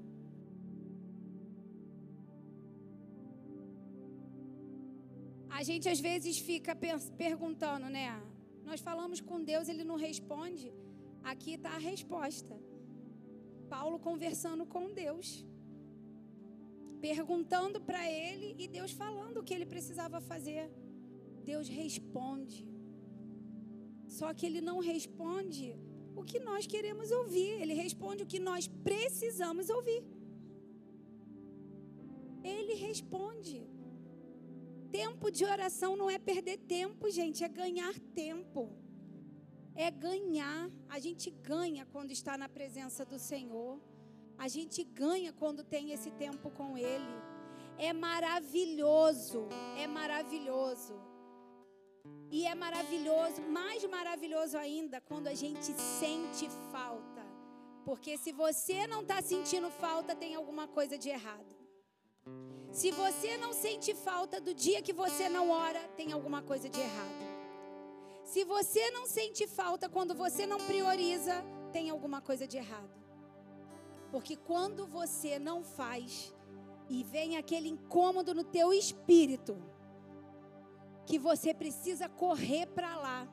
[5.49, 6.75] A gente às vezes fica
[7.17, 8.21] perguntando, né?
[8.65, 10.73] Nós falamos com Deus, ele não responde.
[11.23, 12.59] Aqui está a resposta.
[13.69, 15.45] Paulo conversando com Deus
[17.07, 20.63] perguntando para ele e Deus falando o que ele precisava fazer.
[21.49, 22.61] Deus responde.
[24.17, 25.65] Só que ele não responde
[26.19, 30.01] o que nós queremos ouvir, ele responde o que nós precisamos ouvir.
[32.55, 33.57] Ele responde.
[35.01, 38.61] Tempo de oração não é perder tempo, gente, é ganhar tempo.
[39.75, 40.61] É ganhar.
[40.95, 43.73] A gente ganha quando está na presença do Senhor.
[44.37, 47.15] A gente ganha quando tem esse tempo com Ele.
[47.77, 50.95] É maravilhoso, é maravilhoso.
[52.31, 57.25] E é maravilhoso, mais maravilhoso ainda, quando a gente sente falta.
[57.85, 61.55] Porque se você não está sentindo falta, tem alguma coisa de errado.
[62.71, 66.79] Se você não sente falta do dia que você não ora, tem alguma coisa de
[66.79, 67.25] errado.
[68.25, 71.35] Se você não sente falta quando você não prioriza,
[71.71, 73.04] tem alguma coisa de errado.
[74.11, 76.33] Porque quando você não faz
[76.89, 79.57] e vem aquele incômodo no teu espírito,
[81.05, 83.27] que você precisa correr para lá,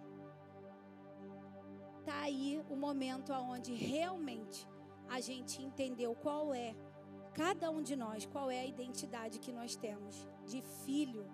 [2.04, 4.68] tá aí o momento aonde realmente
[5.08, 6.74] a gente entendeu qual é
[7.34, 11.26] cada um de nós, qual é a identidade que nós temos de filho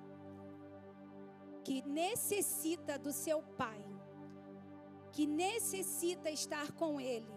[1.65, 3.85] que necessita do seu pai,
[5.13, 7.29] que necessita estar com ele,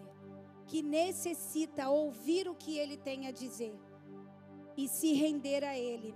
[0.72, 3.78] que necessita ouvir o que ele tem a dizer
[4.74, 6.14] e se render a ele.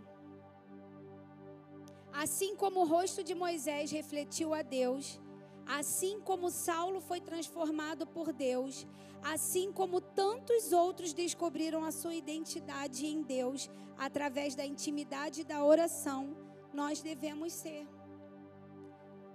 [2.11, 5.21] Assim como o rosto de Moisés refletiu a Deus,
[5.67, 8.87] assim como Saulo foi transformado por Deus,
[9.23, 16.35] assim como tantos outros descobriram a sua identidade em Deus através da intimidade da oração,
[16.73, 17.87] nós devemos ser.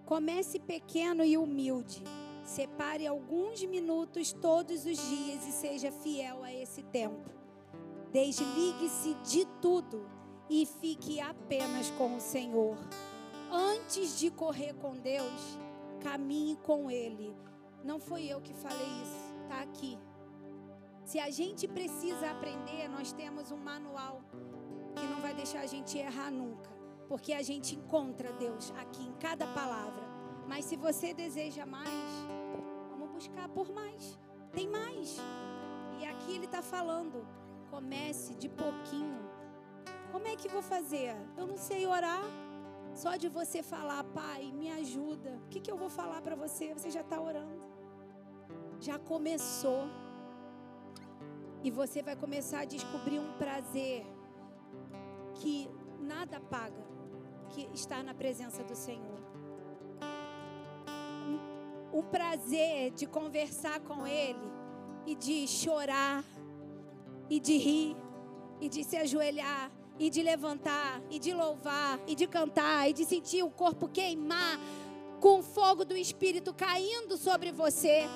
[0.03, 2.03] Comece pequeno e humilde.
[2.43, 7.29] Separe alguns minutos todos os dias e seja fiel a esse tempo.
[8.11, 10.05] Desligue-se de tudo
[10.49, 12.77] e fique apenas com o Senhor.
[13.49, 15.57] Antes de correr com Deus,
[16.01, 17.35] caminhe com Ele.
[17.83, 19.97] Não foi eu que falei isso, está aqui.
[21.05, 24.21] Se a gente precisa aprender, nós temos um manual
[24.95, 26.69] que não vai deixar a gente errar nunca,
[27.07, 30.10] porque a gente encontra Deus aqui em cada palavra.
[30.47, 31.89] Mas se você deseja mais,
[32.89, 34.19] vamos buscar por mais.
[34.51, 35.17] Tem mais.
[35.99, 37.25] E aqui ele está falando:
[37.69, 39.31] comece de pouquinho
[40.11, 41.15] como é que vou fazer?
[41.37, 42.23] Eu não sei orar.
[42.93, 45.39] Só de você falar, Pai, me ajuda.
[45.45, 46.73] O que, que eu vou falar para você?
[46.73, 47.61] Você já está orando.
[48.79, 49.83] Já começou.
[51.63, 54.05] E você vai começar a descobrir um prazer
[55.35, 55.69] que
[55.99, 56.83] nada paga,
[57.49, 59.10] que está na presença do Senhor.
[61.93, 64.51] Um prazer de conversar com Ele
[65.05, 66.23] e de chorar
[67.29, 67.95] e de rir
[68.59, 69.71] e de se ajoelhar
[70.01, 74.59] e de levantar, e de louvar, e de cantar, e de sentir o corpo queimar
[75.19, 78.09] com o fogo do Espírito caindo sobre você.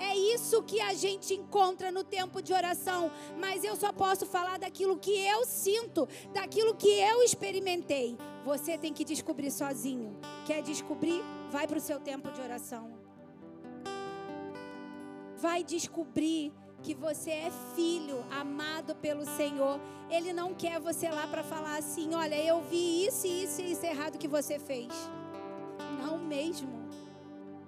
[0.00, 3.08] É isso que a gente encontra no tempo de oração.
[3.38, 8.18] Mas eu só posso falar daquilo que eu sinto, daquilo que eu experimentei.
[8.44, 10.18] Você tem que descobrir sozinho.
[10.44, 11.22] Quer descobrir?
[11.52, 13.01] Vai para o seu tempo de oração.
[15.42, 16.52] Vai descobrir
[16.84, 19.80] que você é filho amado pelo Senhor.
[20.08, 23.84] Ele não quer você lá para falar assim: olha, eu vi isso isso e isso
[23.84, 24.92] errado que você fez.
[26.00, 26.70] Não mesmo.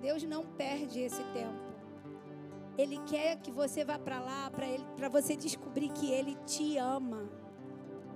[0.01, 1.65] Deus não perde esse tempo.
[2.79, 4.53] Ele quer que você vá para lá
[4.97, 7.29] para você descobrir que Ele te ama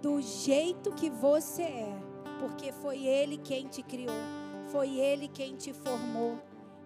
[0.00, 1.98] do jeito que você é,
[2.38, 4.22] porque foi Ele quem te criou,
[4.70, 6.38] foi Ele quem te formou.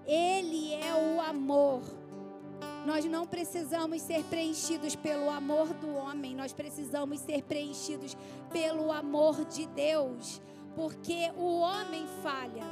[0.06, 2.01] Ele é o amor.
[2.84, 8.16] Nós não precisamos ser preenchidos pelo amor do homem, nós precisamos ser preenchidos
[8.50, 10.42] pelo amor de Deus,
[10.74, 12.64] porque o homem falha,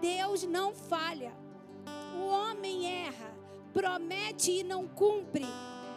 [0.00, 1.32] Deus não falha.
[2.16, 3.32] O homem erra,
[3.72, 5.46] promete e não cumpre.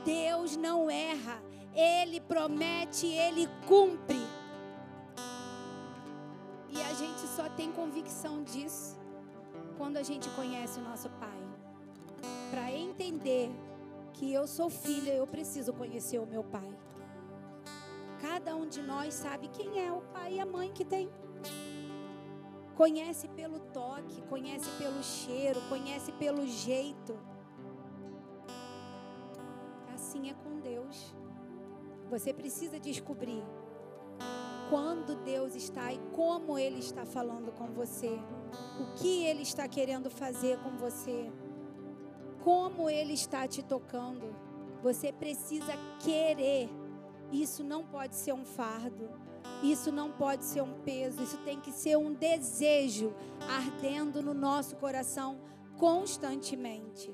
[0.04, 1.42] Deus não erra,
[1.74, 4.22] ele promete, ele cumpre.
[6.70, 9.00] E a gente só tem convicção disso
[9.78, 11.41] quando a gente conhece o nosso Pai
[12.50, 13.50] para entender
[14.14, 16.70] que eu sou filha, eu preciso conhecer o meu pai.
[18.20, 21.10] Cada um de nós sabe quem é o pai e a mãe que tem.
[22.76, 27.18] Conhece pelo toque, conhece pelo cheiro, conhece pelo jeito.
[29.94, 31.16] Assim é com Deus.
[32.10, 33.44] Você precisa descobrir
[34.70, 38.20] quando Deus está e como Ele está falando com você,
[38.80, 41.32] o que Ele está querendo fazer com você
[42.44, 44.36] como Ele está te tocando.
[44.82, 46.70] Você precisa querer.
[47.32, 49.10] Isso não pode ser um fardo.
[49.64, 51.22] Isso não pode ser um peso.
[51.22, 53.14] Isso tem que ser um desejo
[53.48, 55.40] ardendo no nosso coração
[55.78, 57.14] constantemente.